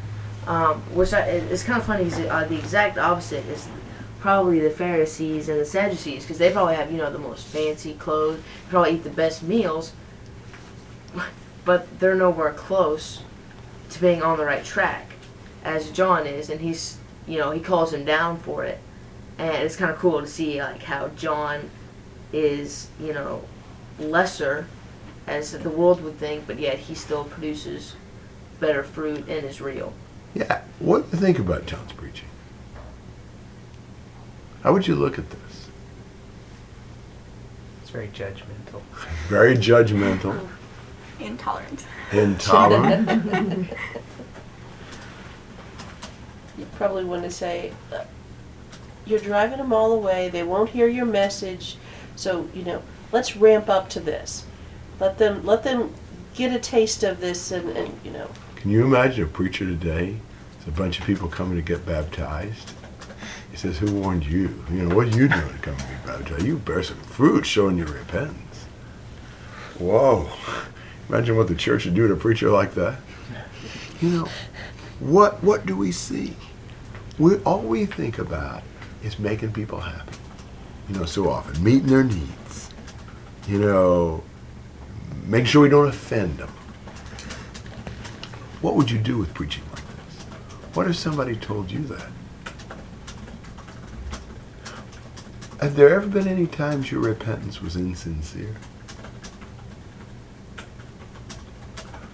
Um, 0.47 0.81
which 0.95 1.13
I, 1.13 1.19
it's 1.21 1.63
kind 1.63 1.79
of 1.79 1.86
funny. 1.86 2.10
'cause, 2.10 2.19
uh, 2.21 2.45
the 2.47 2.57
exact 2.57 2.97
opposite 2.97 3.45
is 3.45 3.67
probably 4.21 4.60
the 4.60 4.69
Pharisees 4.69 5.49
and 5.49 5.60
the 5.60 5.65
Sadducees 5.65 6.23
because 6.23 6.38
they 6.38 6.51
probably 6.51 6.75
have 6.75 6.91
you 6.91 6.97
know 6.99 7.12
the 7.12 7.19
most 7.19 7.45
fancy 7.47 7.95
clothes, 7.95 8.39
probably 8.69 8.93
eat 8.93 9.03
the 9.03 9.10
best 9.10 9.43
meals, 9.43 9.91
but 11.65 11.99
they're 11.99 12.15
nowhere 12.15 12.53
close 12.53 13.23
to 13.89 13.99
being 13.99 14.21
on 14.21 14.38
the 14.38 14.45
right 14.45 14.63
track 14.63 15.07
as 15.65 15.91
John 15.91 16.25
is, 16.25 16.49
and 16.49 16.62
he's 16.62 16.99
you 17.27 17.38
know 17.38 17.51
he 17.51 17.60
calls 17.60 17.93
him 17.93 18.05
down 18.05 18.38
for 18.38 18.63
it, 18.63 18.79
and 19.38 19.63
it's 19.63 19.75
kind 19.75 19.91
of 19.91 19.97
cool 19.97 20.21
to 20.21 20.27
see 20.27 20.62
like 20.62 20.84
how 20.84 21.10
John 21.10 21.69
is 22.31 22.88
you 22.99 23.13
know 23.13 23.43
lesser 23.99 24.67
as 25.27 25.51
the 25.51 25.69
world 25.69 26.03
would 26.03 26.17
think, 26.17 26.45
but 26.45 26.60
yet 26.60 26.77
he 26.77 26.95
still 26.95 27.23
produces 27.23 27.95
better 28.60 28.84
fruit 28.84 29.27
and 29.27 29.45
is 29.45 29.60
real. 29.62 29.93
Yeah. 30.36 30.62
What 30.79 31.10
do 31.10 31.17
you 31.17 31.21
think 31.21 31.39
about 31.39 31.65
John's 31.65 31.91
preaching? 31.93 32.27
How 34.63 34.74
would 34.74 34.88
you 34.88 34.95
look 34.95 35.17
at 35.17 35.30
this? 35.30 35.67
It's 37.82 37.89
very 37.89 38.08
judgmental. 38.10 38.82
Very 39.28 39.56
judgmental, 39.56 40.47
Intolerant. 41.19 41.86
intolerant. 42.12 43.69
You 46.58 46.65
probably 46.76 47.06
want 47.06 47.24
to 47.24 47.32
say, 47.32 47.74
uh, 47.91 48.04
you're 49.06 49.19
driving 49.19 49.58
them 49.58 49.74
all 49.74 49.93
away, 49.93 50.30
they 50.30 50.43
won't 50.43 50.69
hear 50.69 50.88
your 50.88 51.06
message, 51.06 51.78
so, 52.15 52.50
you 52.54 52.63
know, 52.63 52.84
let's 53.12 53.36
ramp 53.36 53.67
up 53.69 53.89
to 53.91 54.00
this. 54.00 54.45
Let 55.00 55.17
them, 55.17 55.43
let 55.45 55.63
them 55.63 55.93
get 56.36 56.54
a 56.54 56.60
taste 56.60 57.04
of 57.04 57.19
this 57.19 57.52
and, 57.52 57.69
and, 57.69 58.00
you 58.04 58.12
know, 58.12 58.30
Can 58.58 58.69
you 58.69 58.84
imagine 58.86 59.24
a 59.24 59.28
preacher 59.28 59.65
today? 59.65 60.17
It's 60.60 60.67
a 60.67 60.71
bunch 60.71 61.00
of 61.00 61.06
people 61.06 61.28
coming 61.30 61.56
to 61.56 61.63
get 61.63 61.84
baptized. 61.86 62.74
He 63.52 63.58
says, 63.58 63.78
Who 63.78 63.94
warned 63.94 64.26
you? 64.26 64.64
You 64.72 64.84
know, 64.84 64.96
what 64.96 65.08
are 65.08 65.18
you 65.18 65.28
doing 65.28 65.58
come 65.62 65.76
to 65.76 65.84
be 65.84 65.94
baptized? 66.06 66.46
You 66.46 66.58
bear 66.58 66.82
some 66.82 66.98
fruit 66.98 67.46
showing 67.46 67.78
your 67.78 67.88
repentance. 67.88 68.66
Whoa. 69.78 70.30
Imagine 71.10 71.36
what 71.36 71.50
the 71.50 71.56
church 71.56 71.86
would 71.86 71.94
do 71.94 72.08
to 72.08 72.14
a 72.14 72.18
preacher 72.18 72.50
like 72.50 72.74
that. 72.76 73.00
You 74.00 74.10
know, 74.10 74.30
what 75.00 75.44
what 75.44 75.66
do 75.66 75.76
we 75.76 75.92
see? 75.92 76.36
We 77.20 77.36
all 77.40 77.60
we 77.60 77.86
think 77.86 78.18
about 78.18 78.64
is 79.04 79.20
making 79.20 79.52
people 79.52 79.82
happy. 79.82 80.18
You 80.88 80.96
know, 80.96 81.06
so 81.06 81.30
often. 81.30 81.62
Meeting 81.64 81.88
their 81.88 82.04
needs. 82.04 82.70
You 83.48 83.60
know, 83.60 84.24
make 85.26 85.46
sure 85.46 85.62
we 85.62 85.70
don't 85.70 85.88
offend 85.88 86.38
them. 86.38 86.50
What 88.62 88.76
would 88.76 88.90
you 88.90 89.00
do 89.00 89.18
with 89.18 89.34
preaching 89.34 89.64
like 89.74 89.84
this? 89.88 90.24
What 90.76 90.88
if 90.88 90.96
somebody 90.96 91.36
told 91.36 91.72
you 91.72 91.80
that? 91.84 92.12
Have 95.62 95.76
there 95.76 95.89
ever 95.89 96.08
been 96.08 96.28
any 96.28 96.47
times 96.47 96.91
your 96.91 97.02
repentance 97.02 97.62
was 97.62 97.76
insincere? 97.76 98.56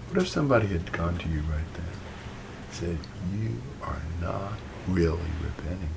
What 0.10 0.22
if 0.22 0.28
somebody 0.28 0.68
had 0.68 0.92
gone 0.92 1.18
to 1.18 1.30
you 1.30 1.40
right 1.42 1.74
then, 1.74 1.86
and 1.86 2.72
said, 2.72 2.98
You 3.34 3.62
are 3.84 4.02
not 4.20 4.54
really 4.86 5.32
repenting? 5.42 5.90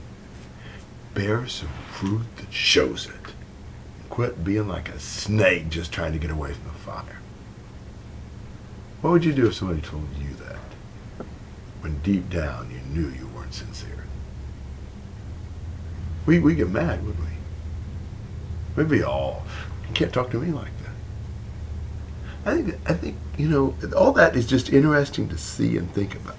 Bear 1.15 1.49
some 1.49 1.71
fruit 1.91 2.37
that 2.37 2.53
shows 2.53 3.07
it. 3.07 3.33
Quit 4.11 4.45
being 4.45 4.69
like 4.69 4.89
a 4.89 5.01
snake 5.01 5.71
just 5.71 5.91
trying 5.91 6.13
to 6.13 6.21
get 6.21 6.31
away 6.31 6.53
from 6.53 6.65
the 6.65 6.79
fire. 6.79 7.19
What 9.01 9.11
would 9.11 9.25
you 9.25 9.33
do 9.33 9.49
if 9.49 9.55
somebody 9.55 9.81
told 9.81 10.07
you 10.21 10.35
that? 10.45 11.27
When 11.81 11.99
deep 11.99 12.31
down 12.31 12.71
you 12.71 12.81
knew 12.95 13.09
you 13.09 13.27
weren't 13.27 13.55
sincere. 13.55 14.05
We 16.27 16.39
we 16.39 16.55
get 16.55 16.71
mad, 16.71 17.05
wouldn't 17.05 17.25
we? 17.25 17.40
We'd 18.81 18.89
be 18.89 19.03
all 19.03 19.43
you 19.87 19.93
can't 19.93 20.11
talk 20.11 20.31
to 20.31 20.41
me 20.41 20.53
like 20.53 20.73
that. 22.45 22.51
I 22.51 22.55
think 22.55 22.81
I 22.87 22.95
think, 22.95 23.17
you 23.37 23.47
know, 23.47 23.75
all 23.95 24.13
that 24.13 24.35
is 24.35 24.47
just 24.47 24.73
interesting 24.73 25.29
to 25.29 25.37
see 25.37 25.77
and 25.77 25.93
think 25.93 26.15
about. 26.15 26.39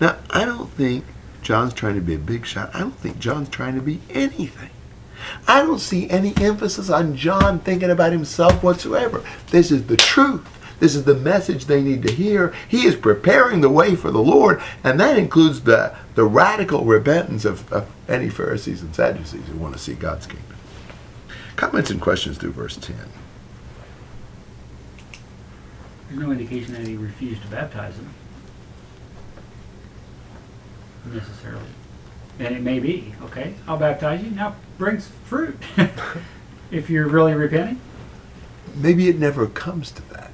Now, 0.00 0.16
I 0.30 0.44
don't 0.44 0.68
think 0.70 1.04
John's 1.42 1.72
trying 1.72 1.94
to 1.94 2.00
be 2.00 2.16
a 2.16 2.18
big 2.18 2.44
shot. 2.44 2.74
I 2.74 2.80
don't 2.80 2.98
think 2.98 3.20
John's 3.20 3.48
trying 3.50 3.76
to 3.76 3.80
be 3.80 4.00
anything. 4.10 4.70
I 5.46 5.62
don't 5.62 5.78
see 5.78 6.10
any 6.10 6.34
emphasis 6.38 6.90
on 6.90 7.14
John 7.14 7.60
thinking 7.60 7.90
about 7.90 8.10
himself 8.10 8.64
whatsoever. 8.64 9.24
This 9.52 9.70
is 9.70 9.86
the 9.86 9.96
truth. 9.96 10.44
This 10.80 10.96
is 10.96 11.04
the 11.04 11.14
message 11.14 11.66
they 11.66 11.82
need 11.82 12.02
to 12.02 12.12
hear. 12.12 12.52
He 12.66 12.84
is 12.84 12.96
preparing 12.96 13.60
the 13.60 13.70
way 13.70 13.94
for 13.94 14.10
the 14.10 14.18
Lord, 14.18 14.60
and 14.82 14.98
that 14.98 15.16
includes 15.16 15.60
the, 15.60 15.94
the 16.16 16.24
radical 16.24 16.84
repentance 16.84 17.44
of, 17.44 17.72
of 17.72 17.88
any 18.08 18.28
Pharisees 18.28 18.82
and 18.82 18.92
Sadducees 18.92 19.46
who 19.46 19.56
want 19.56 19.74
to 19.74 19.78
see 19.78 19.94
God's 19.94 20.26
kingdom. 20.26 20.55
Comments 21.56 21.90
and 21.90 22.00
questions 22.00 22.38
through 22.38 22.52
verse 22.52 22.76
10. 22.76 22.96
There's 26.08 26.20
no 26.20 26.30
indication 26.30 26.74
that 26.74 26.86
he 26.86 26.96
refused 26.96 27.42
to 27.42 27.48
baptize 27.48 27.96
them. 27.96 28.10
Necessarily. 31.06 31.64
And 32.38 32.54
it 32.54 32.62
may 32.62 32.78
be, 32.78 33.14
okay, 33.22 33.54
I'll 33.66 33.78
baptize 33.78 34.22
you, 34.22 34.30
now 34.30 34.56
brings 34.76 35.08
fruit. 35.24 35.56
if 36.70 36.90
you're 36.90 37.08
really 37.08 37.34
repenting. 37.34 37.80
Maybe 38.74 39.08
it 39.08 39.18
never 39.18 39.46
comes 39.46 39.90
to 39.92 40.02
that. 40.10 40.32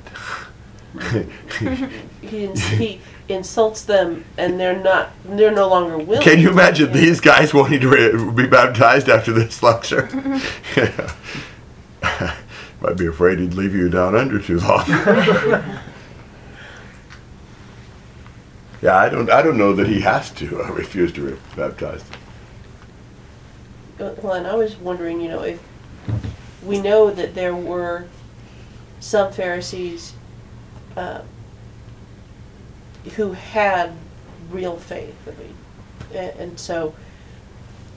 he, 2.21 2.45
ins- 2.45 2.61
he 2.65 3.01
insults 3.29 3.83
them 3.83 4.25
and 4.37 4.59
they're 4.59 4.79
not, 4.79 5.11
they're 5.25 5.51
no 5.53 5.69
longer 5.69 5.97
willing. 5.99 6.23
Can 6.23 6.39
you 6.41 6.51
imagine 6.51 6.87
repent. 6.87 7.05
these 7.05 7.21
guys 7.21 7.55
wanting 7.55 7.81
to 7.81 7.89
re- 7.89 8.33
be 8.33 8.47
baptized 8.49 9.09
after 9.09 9.33
this 9.33 9.63
lecture? 9.63 10.09
Might 12.81 12.97
be 12.97 13.07
afraid 13.07 13.39
he'd 13.39 13.55
leave 13.55 13.75
you 13.75 13.89
down 13.89 14.17
under 14.17 14.41
too 14.41 14.59
long. 14.59 14.85
yeah, 18.83 18.97
I 18.97 19.09
don't. 19.09 19.31
I 19.31 19.41
don't 19.43 19.57
know 19.57 19.73
that 19.75 19.87
he 19.87 20.01
has 20.01 20.31
to 20.33 20.63
uh, 20.63 20.73
refuse 20.73 21.13
to 21.13 21.23
re- 21.23 21.39
baptize 21.57 22.03
them. 22.03 22.19
Uh, 24.01 24.15
Well, 24.21 24.33
and 24.33 24.47
I 24.49 24.55
was 24.57 24.75
wondering, 24.77 25.21
you 25.21 25.29
know, 25.29 25.43
if 25.43 25.61
we 26.65 26.81
know 26.81 27.11
that 27.13 27.35
there 27.37 27.55
were 27.55 28.07
some 28.99 29.33
Pharisees 29.33 30.15
uh, 30.97 31.21
who 33.17 33.33
had 33.33 33.93
real 34.51 34.77
faith, 34.77 35.17
I 35.27 35.31
mean, 35.43 35.55
a- 36.15 36.41
and 36.41 36.59
so 36.59 36.95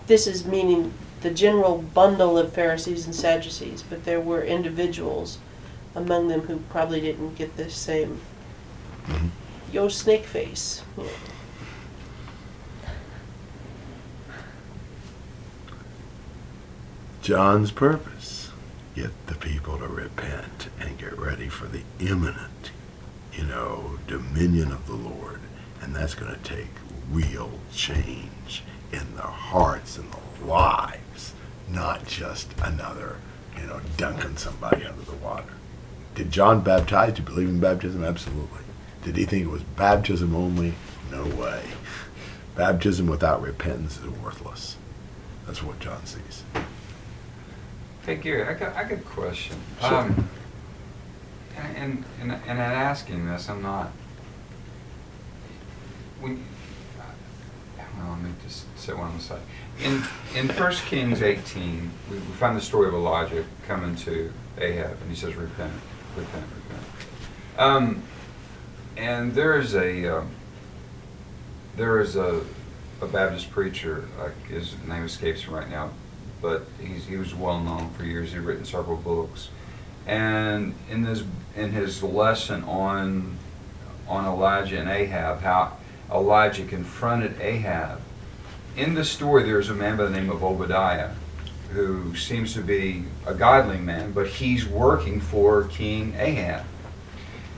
this 0.07 0.27
is 0.27 0.45
meaning 0.45 0.93
the 1.21 1.31
general 1.31 1.79
bundle 1.93 2.37
of 2.37 2.53
Pharisees 2.53 3.05
and 3.05 3.15
Sadducees, 3.15 3.83
but 3.89 4.05
there 4.05 4.19
were 4.21 4.43
individuals 4.43 5.37
among 5.95 6.27
them 6.27 6.41
who 6.41 6.57
probably 6.69 7.01
didn't 7.01 7.35
get 7.35 7.55
the 7.57 7.69
same, 7.69 8.19
Mhm. 9.07 9.29
Yo, 9.71 9.87
snake 9.89 10.25
face. 10.25 10.81
John's 17.21 17.71
purpose 17.71 18.51
get 18.95 19.11
the 19.27 19.35
people 19.35 19.77
to 19.77 19.87
repent 19.87 20.69
and 20.79 20.97
get 20.97 21.17
ready 21.17 21.49
for 21.49 21.65
the 21.67 21.81
imminent, 21.99 22.71
you 23.35 23.43
know, 23.43 23.97
dominion 24.07 24.71
of 24.71 24.87
the 24.87 24.95
Lord. 24.95 25.39
And 25.81 25.95
that's 25.95 26.15
going 26.15 26.33
to 26.33 26.41
take 26.41 26.69
real 27.11 27.51
change 27.73 28.63
in 28.91 29.15
the 29.15 29.21
hearts 29.21 29.97
and 29.97 30.11
the 30.11 30.45
lives, 30.45 31.33
not 31.69 32.07
just 32.07 32.51
another, 32.63 33.17
you 33.59 33.67
know, 33.67 33.81
dunking 33.97 34.37
somebody 34.37 34.85
under 34.85 35.01
the 35.01 35.15
water. 35.17 35.53
Did 36.15 36.31
John 36.31 36.61
baptize? 36.61 37.13
Do 37.13 37.21
you 37.21 37.27
believe 37.27 37.49
in 37.49 37.59
baptism? 37.59 38.03
Absolutely. 38.03 38.61
Did 39.03 39.17
he 39.17 39.25
think 39.25 39.45
it 39.45 39.51
was 39.51 39.63
baptism 39.63 40.35
only? 40.35 40.73
No 41.11 41.25
way. 41.25 41.63
Baptism 42.55 43.07
without 43.07 43.41
repentance 43.41 43.97
is 43.97 44.07
worthless. 44.07 44.77
That's 45.45 45.61
what 45.61 45.79
John 45.79 46.05
sees. 46.05 46.43
Hey 48.05 48.15
Gary, 48.15 48.47
I 48.47 48.53
got, 48.53 48.75
I 48.75 48.83
got 48.83 48.99
a 48.99 49.01
question. 49.01 49.57
Sure. 49.81 49.93
Um, 49.93 50.29
and, 51.75 52.03
and, 52.21 52.31
and 52.31 52.43
in 52.51 52.59
asking 52.59 53.27
this, 53.27 53.49
I'm 53.49 53.61
not, 53.61 53.91
when, 56.19 56.43
well, 57.97 58.11
let 58.11 58.21
me 58.21 58.31
just 58.43 58.65
sit 58.77 58.97
one 58.97 59.07
on 59.07 59.17
the 59.17 59.23
side. 59.23 59.41
In, 59.83 60.03
in 60.35 60.47
First 60.47 60.85
Kings 60.85 61.21
eighteen, 61.21 61.91
we, 62.09 62.17
we 62.17 62.21
find 62.21 62.55
the 62.57 62.61
story 62.61 62.88
of 62.88 62.93
Elijah 62.93 63.45
coming 63.67 63.95
to 63.97 64.31
Ahab, 64.57 65.01
and 65.01 65.09
he 65.09 65.15
says, 65.15 65.35
repent, 65.35 65.73
repent, 66.15 66.45
repent. 66.55 66.83
Um, 67.57 68.03
and 68.97 69.33
there 69.33 69.59
is 69.59 69.75
a, 69.75 70.19
um, 70.19 70.29
there 71.75 71.99
is 71.99 72.15
a, 72.15 72.41
a 73.01 73.07
Baptist 73.07 73.51
preacher, 73.51 74.07
like 74.17 74.47
his 74.47 74.75
name 74.88 75.03
escapes 75.03 75.45
me 75.45 75.53
right 75.53 75.69
now, 75.69 75.91
but 76.41 76.65
he's, 76.79 77.05
he 77.05 77.17
was 77.17 77.35
well 77.35 77.59
known 77.59 77.89
for 77.91 78.05
years. 78.05 78.31
He'd 78.31 78.39
written 78.39 78.63
several 78.63 78.97
books, 78.97 79.49
and 80.05 80.73
in 80.89 81.03
this 81.03 81.23
in 81.55 81.71
his 81.71 82.03
lesson 82.03 82.63
on 82.63 83.37
on 84.07 84.25
Elijah 84.25 84.79
and 84.79 84.89
Ahab, 84.89 85.41
how 85.41 85.77
Elijah 86.11 86.63
confronted 86.65 87.39
Ahab. 87.41 87.99
In 88.77 88.93
the 88.93 89.03
story, 89.05 89.43
there's 89.43 89.69
a 89.69 89.73
man 89.73 89.97
by 89.97 90.03
the 90.03 90.11
name 90.11 90.29
of 90.29 90.43
Obadiah, 90.43 91.11
who 91.71 92.15
seems 92.15 92.53
to 92.53 92.61
be 92.61 93.05
a 93.25 93.33
godly 93.33 93.79
man, 93.79 94.11
but 94.11 94.27
he's 94.27 94.67
working 94.67 95.19
for 95.19 95.63
King 95.63 96.13
Ahab, 96.19 96.65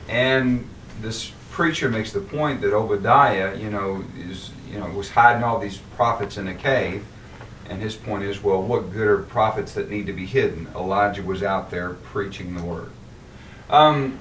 and 0.07 0.67
this 1.01 1.31
preacher 1.51 1.89
makes 1.89 2.13
the 2.13 2.21
point 2.21 2.61
that 2.61 2.73
Obadiah, 2.73 3.57
you 3.57 3.69
know, 3.69 4.05
is 4.17 4.51
you 4.71 4.79
know 4.79 4.85
was 4.91 5.09
hiding 5.09 5.43
all 5.43 5.59
these 5.59 5.77
prophets 5.95 6.37
in 6.37 6.47
a 6.47 6.55
cave 6.55 7.03
and 7.69 7.81
his 7.81 7.95
point 7.95 8.23
is, 8.23 8.41
well, 8.41 8.61
what 8.61 8.91
good 8.91 9.07
are 9.07 9.19
prophets 9.19 9.73
that 9.73 9.89
need 9.89 10.05
to 10.07 10.13
be 10.13 10.25
hidden? 10.25 10.67
Elijah 10.75 11.23
was 11.23 11.43
out 11.43 11.71
there 11.71 11.91
preaching 11.91 12.55
the 12.55 12.63
word. 12.63 12.91
Um, 13.69 14.19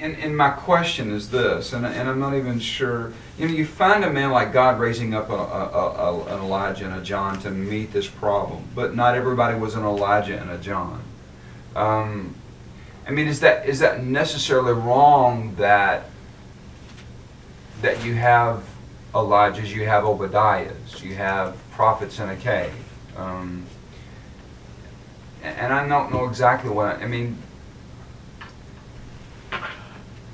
and, 0.00 0.16
and 0.16 0.36
my 0.36 0.50
question 0.50 1.10
is 1.12 1.30
this, 1.30 1.72
and, 1.72 1.86
and 1.86 2.08
I'm 2.08 2.18
not 2.18 2.34
even 2.34 2.58
sure. 2.58 3.12
You 3.38 3.48
know, 3.48 3.54
you 3.54 3.64
find 3.64 4.04
a 4.04 4.12
man 4.12 4.30
like 4.32 4.52
God 4.52 4.78
raising 4.78 5.14
up 5.14 5.30
a, 5.30 5.34
a, 5.34 5.38
a, 5.38 6.24
an 6.34 6.40
Elijah 6.40 6.86
and 6.86 6.94
a 6.94 7.02
John 7.02 7.40
to 7.40 7.50
meet 7.50 7.92
this 7.92 8.08
problem, 8.08 8.64
but 8.74 8.94
not 8.94 9.14
everybody 9.14 9.58
was 9.58 9.74
an 9.76 9.84
Elijah 9.84 10.38
and 10.38 10.50
a 10.50 10.58
John. 10.58 11.02
Um, 11.76 12.34
I 13.06 13.10
mean, 13.10 13.28
is 13.28 13.40
that 13.40 13.68
is 13.68 13.80
that 13.80 14.02
necessarily 14.02 14.72
wrong 14.72 15.54
that 15.56 16.06
that 17.82 18.04
you 18.04 18.14
have 18.14 18.64
Elijahs, 19.14 19.68
you 19.68 19.84
have 19.84 20.04
Obadiahs, 20.04 21.02
you 21.02 21.14
have 21.14 21.56
prophets 21.70 22.18
in 22.18 22.28
a 22.28 22.36
cave. 22.36 22.72
Um, 23.16 23.64
and 25.42 25.72
I 25.72 25.86
don't 25.86 26.12
know 26.12 26.26
exactly 26.26 26.70
what 26.70 26.86
I, 26.86 27.04
I 27.04 27.06
mean. 27.06 27.38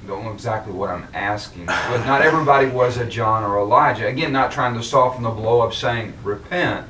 Don't 0.07 0.25
know 0.25 0.33
exactly 0.33 0.73
what 0.73 0.89
I'm 0.89 1.07
asking, 1.13 1.67
but 1.67 2.05
not 2.07 2.23
everybody 2.23 2.69
was 2.69 2.97
a 2.97 3.05
John 3.05 3.45
or 3.45 3.59
Elijah. 3.59 4.07
Again, 4.07 4.33
not 4.33 4.51
trying 4.51 4.75
to 4.75 4.83
soften 4.83 5.23
the 5.23 5.31
blow 5.31 5.61
of 5.63 5.75
saying 5.75 6.15
repent. 6.25 6.89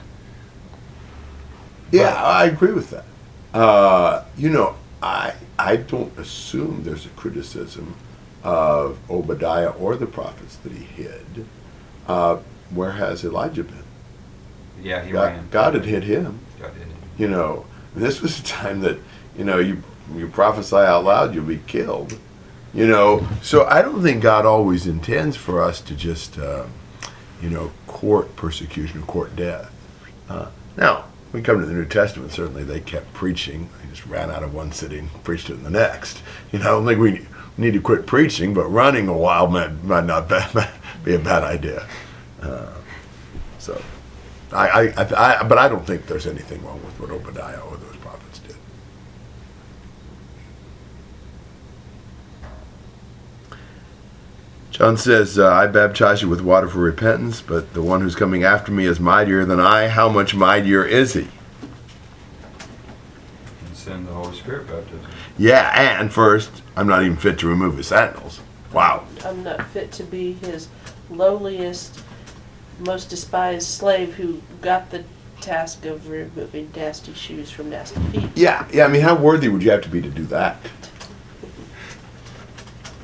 Yeah, 1.90 2.14
I 2.14 2.44
agree 2.44 2.72
with 2.72 2.90
that. 2.90 3.04
Uh, 3.52 4.24
you 4.36 4.48
know, 4.48 4.76
I 5.02 5.34
I 5.58 5.76
don't 5.76 6.16
assume 6.18 6.84
there's 6.84 7.04
a 7.04 7.10
criticism 7.10 7.96
of 8.44 8.98
Obadiah 9.10 9.70
or 9.70 9.96
the 9.96 10.06
prophets 10.06 10.56
that 10.56 10.72
he 10.72 10.84
hid. 10.84 11.46
Uh, 12.10 12.42
where 12.70 12.90
has 12.90 13.24
Elijah 13.24 13.62
been? 13.62 13.84
Yeah, 14.82 15.04
he 15.04 15.12
God, 15.12 15.32
ran. 15.32 15.48
God 15.52 15.74
had 15.74 15.84
hit 15.84 16.02
him. 16.02 16.40
God 16.60 16.72
did. 16.74 16.88
You 17.16 17.28
know, 17.28 17.66
this 17.94 18.20
was 18.20 18.40
a 18.40 18.42
time 18.42 18.80
that 18.80 18.98
you 19.38 19.44
know 19.44 19.58
you 19.58 19.80
you 20.16 20.26
prophesy 20.26 20.74
out 20.74 21.04
loud, 21.04 21.34
you'll 21.34 21.44
be 21.44 21.60
killed. 21.68 22.18
You 22.74 22.88
know, 22.88 23.28
so 23.42 23.64
I 23.66 23.80
don't 23.82 24.02
think 24.02 24.22
God 24.22 24.44
always 24.44 24.88
intends 24.88 25.36
for 25.36 25.62
us 25.62 25.80
to 25.82 25.94
just 25.94 26.36
uh, 26.36 26.66
you 27.40 27.48
know 27.48 27.70
court 27.86 28.34
persecution, 28.34 29.02
or 29.02 29.06
court 29.06 29.36
death. 29.36 29.70
Uh, 30.28 30.48
now, 30.76 31.04
when 31.30 31.42
we 31.42 31.46
come 31.46 31.60
to 31.60 31.66
the 31.66 31.72
New 31.72 31.84
Testament, 31.84 32.32
certainly 32.32 32.64
they 32.64 32.80
kept 32.80 33.14
preaching. 33.14 33.68
They 33.80 33.90
just 33.90 34.06
ran 34.06 34.32
out 34.32 34.42
of 34.42 34.52
one 34.52 34.72
sitting, 34.72 35.10
preached 35.22 35.48
it 35.48 35.54
in 35.54 35.62
the 35.62 35.70
next. 35.70 36.22
You 36.50 36.58
know, 36.58 36.64
I 36.64 36.68
don't 36.70 36.86
think 36.86 36.98
we 36.98 37.26
need 37.56 37.74
to 37.74 37.80
quit 37.80 38.06
preaching, 38.06 38.54
but 38.54 38.64
running 38.66 39.06
a 39.06 39.16
while 39.16 39.46
might, 39.46 39.84
might 39.84 40.04
not 40.04 40.28
be, 40.28 40.38
be 41.04 41.14
a 41.14 41.18
bad 41.18 41.44
idea. 41.44 41.86
Uh, 42.42 42.72
so, 43.58 43.80
I, 44.52 44.68
I, 44.68 44.82
I, 44.96 45.40
I, 45.40 45.42
but 45.42 45.58
I 45.58 45.68
don't 45.68 45.86
think 45.86 46.06
there's 46.06 46.26
anything 46.26 46.64
wrong 46.64 46.82
with 46.82 46.98
what 46.98 47.10
Obadiah 47.10 47.60
or 47.60 47.76
those 47.76 47.96
prophets 47.96 48.38
did. 48.40 48.56
John 54.70 54.96
says, 54.96 55.38
uh, 55.38 55.52
I 55.52 55.66
baptize 55.66 56.22
you 56.22 56.28
with 56.28 56.40
water 56.40 56.66
for 56.66 56.78
repentance, 56.78 57.42
but 57.42 57.74
the 57.74 57.82
one 57.82 58.00
who's 58.00 58.14
coming 58.14 58.44
after 58.44 58.72
me 58.72 58.86
is 58.86 58.98
mightier 58.98 59.44
than 59.44 59.60
I. 59.60 59.88
How 59.88 60.08
much 60.08 60.34
mightier 60.34 60.84
is 60.84 61.12
he? 61.12 61.28
And 63.66 63.76
send 63.76 64.08
the 64.08 64.12
Holy 64.14 64.34
Spirit 64.34 64.66
baptism. 64.66 65.06
Yeah, 65.36 66.00
and 66.00 66.10
first, 66.10 66.62
I'm 66.76 66.88
not 66.88 67.02
even 67.02 67.16
fit 67.18 67.38
to 67.40 67.46
remove 67.46 67.76
his 67.76 67.88
sandals. 67.88 68.40
Wow. 68.72 69.04
I'm 69.24 69.42
not 69.42 69.66
fit 69.66 69.92
to 69.92 70.02
be 70.04 70.32
his 70.32 70.68
lowliest, 71.10 72.02
most 72.80 73.10
despised 73.10 73.66
slave 73.66 74.14
who 74.14 74.42
got 74.60 74.90
the 74.90 75.04
task 75.40 75.84
of 75.86 76.08
removing 76.08 76.70
nasty 76.76 77.14
shoes 77.14 77.50
from 77.50 77.70
nasty 77.70 78.00
feet. 78.12 78.30
Yeah, 78.34 78.68
yeah, 78.72 78.84
I 78.84 78.88
mean, 78.88 79.02
how 79.02 79.14
worthy 79.14 79.48
would 79.48 79.62
you 79.62 79.70
have 79.70 79.82
to 79.82 79.88
be 79.88 80.02
to 80.02 80.10
do 80.10 80.24
that? 80.26 80.56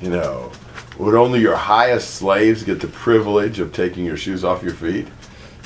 You 0.01 0.11
know, 0.11 0.53
would 0.99 1.15
only 1.15 1.41
your 1.41 1.57
highest 1.57 2.15
slaves 2.15 2.63
get 2.63 2.81
the 2.81 2.89
privilege 2.89 3.59
of 3.59 3.73
taking 3.73 4.05
your 4.05 4.17
shoes 4.17 4.45
off 4.45 4.63
your 4.63 4.75
feet? 4.75 5.09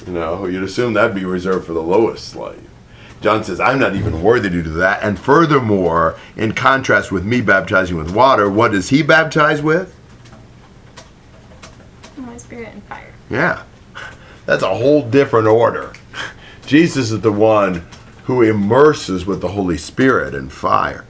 You 0.06 0.12
know, 0.12 0.46
you'd 0.46 0.62
assume 0.62 0.94
that'd 0.94 1.14
be 1.14 1.24
reserved 1.24 1.66
for 1.66 1.72
the 1.72 1.82
lowest 1.82 2.28
slave. 2.28 2.68
John 3.20 3.44
says, 3.44 3.60
I'm 3.60 3.78
not 3.78 3.94
even 3.94 4.22
worthy 4.22 4.48
to 4.48 4.62
do 4.62 4.70
that. 4.74 5.02
And 5.02 5.18
furthermore, 5.18 6.18
in 6.36 6.52
contrast 6.52 7.12
with 7.12 7.24
me 7.24 7.42
baptizing 7.42 7.96
with 7.98 8.14
water, 8.14 8.48
what 8.48 8.72
does 8.72 8.88
he 8.88 9.02
baptize 9.02 9.60
with? 9.60 9.94
Holy 12.18 12.38
Spirit 12.38 12.72
and 12.72 12.82
fire. 12.84 13.12
Yeah. 13.28 13.64
That's 14.50 14.64
a 14.64 14.74
whole 14.74 15.02
different 15.02 15.46
order. 15.46 15.92
Jesus 16.66 17.12
is 17.12 17.20
the 17.20 17.30
one 17.30 17.86
who 18.24 18.42
immerses 18.42 19.24
with 19.24 19.40
the 19.40 19.46
Holy 19.46 19.78
Spirit 19.78 20.34
and 20.34 20.50
fire. 20.52 21.04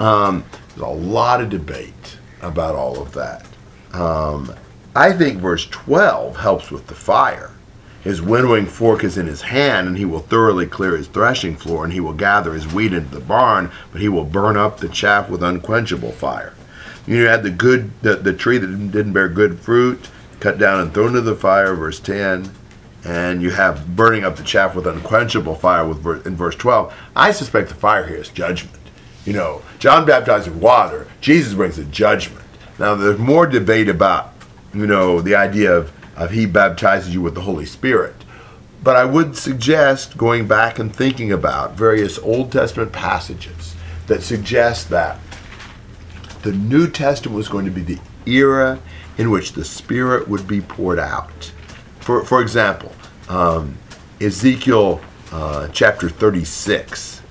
Um, 0.00 0.42
there's 0.70 0.80
a 0.80 0.86
lot 0.88 1.40
of 1.40 1.50
debate 1.50 2.18
about 2.42 2.74
all 2.74 3.00
of 3.00 3.12
that. 3.12 3.46
Um, 3.92 4.52
I 4.92 5.12
think 5.12 5.38
verse 5.38 5.66
12 5.66 6.38
helps 6.38 6.72
with 6.72 6.88
the 6.88 6.96
fire. 6.96 7.52
His 8.02 8.20
winnowing 8.20 8.66
fork 8.66 9.04
is 9.04 9.16
in 9.16 9.28
his 9.28 9.42
hand, 9.42 9.86
and 9.86 9.96
he 9.96 10.04
will 10.04 10.18
thoroughly 10.18 10.66
clear 10.66 10.96
his 10.96 11.06
threshing 11.06 11.54
floor, 11.54 11.84
and 11.84 11.92
he 11.92 12.00
will 12.00 12.12
gather 12.12 12.54
his 12.54 12.66
wheat 12.66 12.92
into 12.92 13.14
the 13.14 13.20
barn, 13.20 13.70
but 13.92 14.00
he 14.00 14.08
will 14.08 14.24
burn 14.24 14.56
up 14.56 14.78
the 14.78 14.88
chaff 14.88 15.30
with 15.30 15.44
unquenchable 15.44 16.10
fire. 16.10 16.54
You 17.06 17.26
had 17.26 17.44
the 17.44 17.50
good, 17.50 17.92
the, 18.02 18.16
the 18.16 18.32
tree 18.32 18.58
that 18.58 18.66
didn't- 18.66 18.90
didn't 18.90 19.12
bear 19.12 19.28
good 19.28 19.60
fruit, 19.60 20.08
cut 20.40 20.58
down 20.58 20.80
and 20.80 20.92
thrown 20.92 21.10
into 21.10 21.20
the 21.20 21.36
fire, 21.36 21.76
verse 21.76 22.00
10. 22.00 22.50
And 23.04 23.42
you 23.42 23.50
have 23.50 23.96
burning 23.96 24.24
up 24.24 24.36
the 24.36 24.42
chaff 24.42 24.74
with 24.74 24.86
unquenchable 24.86 25.54
fire 25.56 25.86
with 25.86 26.26
in 26.26 26.36
verse 26.36 26.56
12. 26.56 26.94
I 27.14 27.32
suspect 27.32 27.68
the 27.68 27.74
fire 27.74 28.06
here 28.06 28.16
is 28.16 28.30
judgment. 28.30 28.78
You 29.24 29.32
know, 29.32 29.62
John 29.78 30.06
baptized 30.06 30.48
with 30.48 30.56
water. 30.56 31.06
Jesus 31.20 31.54
brings 31.54 31.78
a 31.78 31.84
judgment. 31.84 32.44
Now, 32.78 32.94
there's 32.94 33.18
more 33.18 33.46
debate 33.46 33.88
about, 33.88 34.32
you 34.72 34.86
know, 34.86 35.20
the 35.20 35.34
idea 35.34 35.72
of, 35.74 35.92
of 36.16 36.30
he 36.30 36.46
baptizes 36.46 37.14
you 37.14 37.22
with 37.22 37.34
the 37.34 37.42
Holy 37.42 37.66
Spirit. 37.66 38.14
But 38.82 38.96
I 38.96 39.06
would 39.06 39.36
suggest 39.36 40.18
going 40.18 40.46
back 40.46 40.78
and 40.78 40.94
thinking 40.94 41.32
about 41.32 41.72
various 41.72 42.18
Old 42.18 42.52
Testament 42.52 42.92
passages 42.92 43.74
that 44.08 44.22
suggest 44.22 44.90
that 44.90 45.18
the 46.42 46.52
New 46.52 46.90
Testament 46.90 47.34
was 47.34 47.48
going 47.48 47.64
to 47.64 47.70
be 47.70 47.80
the 47.80 47.98
era 48.26 48.78
in 49.16 49.30
which 49.30 49.52
the 49.52 49.64
Spirit 49.64 50.28
would 50.28 50.46
be 50.46 50.60
poured 50.60 50.98
out. 50.98 51.52
For, 52.04 52.22
for 52.22 52.42
example, 52.42 52.92
um, 53.30 53.78
Ezekiel 54.20 55.00
uh, 55.32 55.68
chapter 55.68 56.10
36 56.10 57.22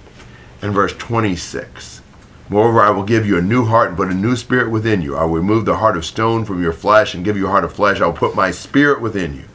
and 0.64 0.74
verse 0.74 0.94
26. 0.94 2.02
Moreover, 2.50 2.82
I 2.82 2.90
will 2.90 3.04
give 3.04 3.26
you 3.28 3.38
a 3.38 3.42
new 3.42 3.66
heart 3.66 3.90
and 3.90 3.98
put 3.98 4.10
a 4.10 4.16
new 4.16 4.36
spirit 4.36 4.72
within 4.72 5.04
you. 5.04 5.16
I 5.16 5.26
will 5.26 5.36
remove 5.36 5.66
the 5.66 5.78
heart 5.78 5.96
of 5.96 6.04
stone 6.06 6.44
from 6.44 6.62
your 6.62 6.74
flesh 6.74 7.14
and 7.14 7.24
give 7.24 7.38
you 7.38 7.46
a 7.46 7.50
heart 7.52 7.64
of 7.64 7.72
flesh. 7.72 8.02
I 8.02 8.08
will 8.08 8.14
put 8.14 8.36
my 8.36 8.50
spirit 8.50 9.00
within 9.00 9.36
you, 9.36 9.46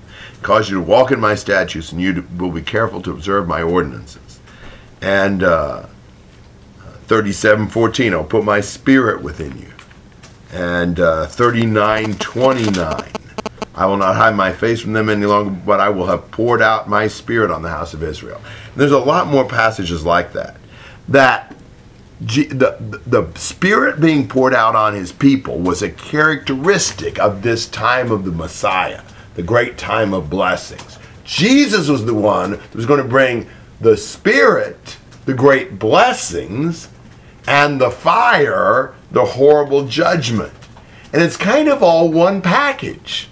cause 0.42 0.70
you 0.70 0.76
to 0.76 0.82
walk 0.82 1.10
in 1.10 1.18
my 1.18 1.34
statutes, 1.34 1.90
and 1.90 2.00
you 2.00 2.14
to- 2.14 2.24
will 2.38 2.52
be 2.52 2.62
careful 2.62 3.02
to 3.02 3.10
observe 3.10 3.48
my 3.48 3.60
ordinances. 3.60 4.38
And 5.02 5.42
uh, 5.42 5.86
37:14, 7.08 8.12
I'll 8.12 8.22
put 8.24 8.44
my 8.44 8.60
spirit 8.60 9.20
within 9.22 9.58
you. 9.58 9.72
And 10.52 11.00
uh, 11.00 11.26
39:29, 11.26 13.17
I 13.74 13.86
will 13.86 13.96
not 13.96 14.16
hide 14.16 14.34
my 14.34 14.52
face 14.52 14.80
from 14.80 14.92
them 14.92 15.08
any 15.08 15.26
longer, 15.26 15.50
but 15.50 15.78
I 15.78 15.88
will 15.88 16.06
have 16.06 16.30
poured 16.32 16.60
out 16.60 16.88
my 16.88 17.06
spirit 17.06 17.50
on 17.50 17.62
the 17.62 17.68
house 17.68 17.94
of 17.94 18.02
Israel. 18.02 18.40
And 18.44 18.76
there's 18.76 18.92
a 18.92 18.98
lot 18.98 19.28
more 19.28 19.44
passages 19.44 20.04
like 20.04 20.32
that. 20.32 20.56
That 21.08 21.54
the, 22.20 22.44
the 22.46 23.00
the 23.06 23.38
spirit 23.38 24.00
being 24.00 24.26
poured 24.26 24.52
out 24.52 24.74
on 24.74 24.94
his 24.94 25.12
people 25.12 25.60
was 25.60 25.82
a 25.82 25.90
characteristic 25.90 27.20
of 27.20 27.42
this 27.42 27.68
time 27.68 28.10
of 28.10 28.24
the 28.24 28.32
Messiah, 28.32 29.02
the 29.34 29.42
great 29.44 29.78
time 29.78 30.12
of 30.12 30.28
blessings. 30.28 30.98
Jesus 31.24 31.88
was 31.88 32.04
the 32.04 32.14
one 32.14 32.52
that 32.52 32.74
was 32.74 32.86
going 32.86 33.02
to 33.02 33.08
bring 33.08 33.48
the 33.80 33.96
spirit, 33.96 34.96
the 35.26 35.34
great 35.34 35.78
blessings, 35.78 36.88
and 37.46 37.80
the 37.80 37.90
fire, 37.90 38.94
the 39.12 39.24
horrible 39.24 39.86
judgment. 39.86 40.52
And 41.12 41.22
it's 41.22 41.36
kind 41.36 41.68
of 41.68 41.82
all 41.82 42.10
one 42.10 42.42
package. 42.42 43.28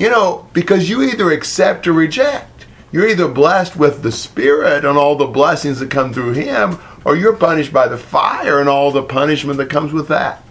You 0.00 0.08
know, 0.08 0.48
because 0.54 0.88
you 0.88 1.02
either 1.02 1.30
accept 1.30 1.86
or 1.86 1.92
reject. 1.92 2.64
You're 2.90 3.06
either 3.06 3.28
blessed 3.28 3.76
with 3.76 4.02
the 4.02 4.10
Spirit 4.10 4.86
and 4.86 4.96
all 4.96 5.14
the 5.14 5.26
blessings 5.26 5.78
that 5.78 5.90
come 5.90 6.14
through 6.14 6.32
Him, 6.32 6.78
or 7.04 7.16
you're 7.16 7.36
punished 7.36 7.70
by 7.70 7.86
the 7.86 7.98
fire 7.98 8.60
and 8.60 8.68
all 8.68 8.90
the 8.90 9.02
punishment 9.02 9.58
that 9.58 9.68
comes 9.68 9.92
with 9.92 10.08
that. 10.08 10.42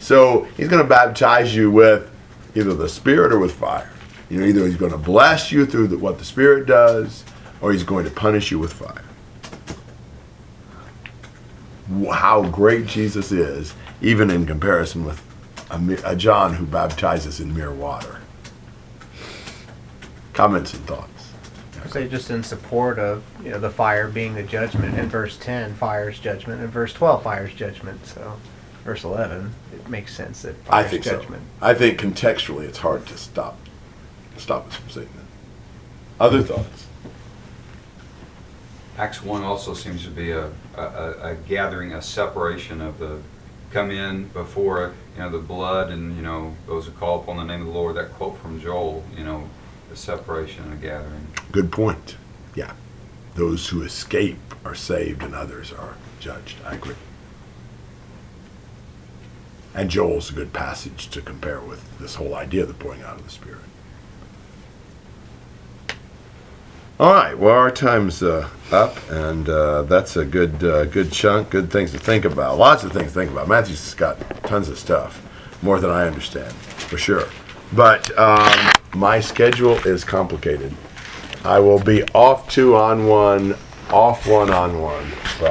So 0.00 0.48
He's 0.56 0.66
going 0.66 0.82
to 0.82 0.88
baptize 0.88 1.54
you 1.54 1.70
with 1.70 2.10
either 2.56 2.74
the 2.74 2.88
Spirit 2.88 3.32
or 3.32 3.38
with 3.38 3.54
fire. 3.54 3.88
You 4.28 4.40
know, 4.40 4.46
either 4.46 4.66
He's 4.66 4.76
going 4.76 4.90
to 4.90 4.98
bless 4.98 5.52
you 5.52 5.64
through 5.64 5.86
the, 5.86 5.98
what 5.98 6.18
the 6.18 6.24
Spirit 6.24 6.66
does, 6.66 7.22
or 7.60 7.70
He's 7.70 7.84
going 7.84 8.04
to 8.04 8.10
punish 8.10 8.50
you 8.50 8.58
with 8.58 8.72
fire. 8.72 9.04
How 12.12 12.42
great 12.50 12.86
Jesus 12.86 13.30
is, 13.30 13.74
even 14.02 14.28
in 14.28 14.44
comparison 14.44 15.04
with 15.04 15.22
a, 15.70 16.00
a 16.04 16.16
John 16.16 16.54
who 16.54 16.66
baptizes 16.66 17.38
in 17.38 17.54
mere 17.54 17.72
water. 17.72 18.22
Comments 20.38 20.72
and 20.72 20.86
thoughts? 20.86 21.32
I 21.84 21.88
say 21.88 22.06
just 22.06 22.30
in 22.30 22.44
support 22.44 23.00
of 23.00 23.24
you 23.42 23.50
know 23.50 23.58
the 23.58 23.70
fire 23.70 24.06
being 24.06 24.34
the 24.34 24.44
judgment. 24.44 24.96
In 24.96 25.08
verse 25.08 25.36
ten, 25.36 25.74
fire's 25.74 26.20
judgment. 26.20 26.60
In 26.60 26.68
verse 26.68 26.92
twelve, 26.92 27.24
fire's 27.24 27.52
judgment. 27.52 28.06
So, 28.06 28.36
verse 28.84 29.02
eleven, 29.02 29.52
it 29.74 29.88
makes 29.88 30.14
sense 30.14 30.42
that 30.42 30.54
I 30.68 30.84
fire's 30.84 30.90
think 30.92 31.02
judgment. 31.02 31.42
so. 31.58 31.66
I 31.66 31.74
think 31.74 31.98
contextually 31.98 32.68
it's 32.68 32.78
hard 32.78 33.04
to 33.06 33.18
stop 33.18 33.58
stop 34.36 34.68
us 34.68 34.76
from 34.76 34.90
saying 34.90 35.08
that. 35.16 36.24
Other 36.24 36.40
thoughts? 36.40 36.86
Acts 38.96 39.20
one 39.24 39.42
also 39.42 39.74
seems 39.74 40.04
to 40.04 40.10
be 40.10 40.30
a, 40.30 40.52
a, 40.76 40.82
a 40.82 41.32
a 41.32 41.34
gathering, 41.48 41.94
a 41.94 42.00
separation 42.00 42.80
of 42.80 43.00
the, 43.00 43.18
come 43.72 43.90
in 43.90 44.28
before, 44.28 44.94
you 45.16 45.20
know, 45.20 45.30
the 45.30 45.38
blood 45.38 45.90
and, 45.90 46.14
you 46.14 46.22
know, 46.22 46.54
those 46.68 46.86
who 46.86 46.92
call 46.92 47.22
upon 47.22 47.38
the 47.38 47.44
name 47.44 47.62
of 47.62 47.66
the 47.66 47.72
Lord, 47.72 47.96
that 47.96 48.12
quote 48.12 48.38
from 48.38 48.60
Joel, 48.60 49.02
you 49.16 49.24
know, 49.24 49.48
the 49.90 49.96
separation 49.96 50.64
and 50.64 50.74
a 50.74 50.76
gathering. 50.76 51.26
Good 51.52 51.72
point. 51.72 52.16
Yeah. 52.54 52.72
Those 53.34 53.68
who 53.68 53.82
escape 53.82 54.38
are 54.64 54.74
saved 54.74 55.22
and 55.22 55.34
others 55.34 55.72
are 55.72 55.94
judged. 56.20 56.56
I 56.64 56.74
agree. 56.74 56.96
And 59.74 59.90
Joel's 59.90 60.30
a 60.30 60.32
good 60.32 60.52
passage 60.52 61.08
to 61.10 61.20
compare 61.20 61.60
with 61.60 61.98
this 61.98 62.16
whole 62.16 62.34
idea 62.34 62.62
of 62.62 62.68
the 62.68 62.74
pouring 62.74 63.02
out 63.02 63.16
of 63.16 63.24
the 63.24 63.30
Spirit. 63.30 63.60
All 66.98 67.12
right. 67.12 67.38
Well, 67.38 67.54
our 67.54 67.70
time's 67.70 68.24
uh, 68.24 68.48
up, 68.72 68.96
and 69.08 69.48
uh, 69.48 69.82
that's 69.82 70.16
a 70.16 70.24
good, 70.24 70.64
uh, 70.64 70.84
good 70.86 71.12
chunk. 71.12 71.50
Good 71.50 71.70
things 71.70 71.92
to 71.92 71.98
think 71.98 72.24
about. 72.24 72.58
Lots 72.58 72.82
of 72.82 72.90
things 72.90 73.12
to 73.12 73.14
think 73.20 73.30
about. 73.30 73.46
Matthew's 73.46 73.94
got 73.94 74.18
tons 74.44 74.68
of 74.68 74.80
stuff, 74.80 75.22
more 75.62 75.78
than 75.78 75.90
I 75.90 76.08
understand, 76.08 76.52
for 76.52 76.98
sure. 76.98 77.28
But 77.72 78.16
um, 78.18 78.72
my 78.94 79.20
schedule 79.20 79.76
is 79.86 80.04
complicated. 80.04 80.74
I 81.44 81.60
will 81.60 81.78
be 81.78 82.02
off 82.14 82.50
two 82.50 82.76
on 82.76 83.06
one, 83.06 83.56
off 83.90 84.26
one 84.26 84.50
on 84.50 84.80
one. 84.80 85.06
But 85.40 85.46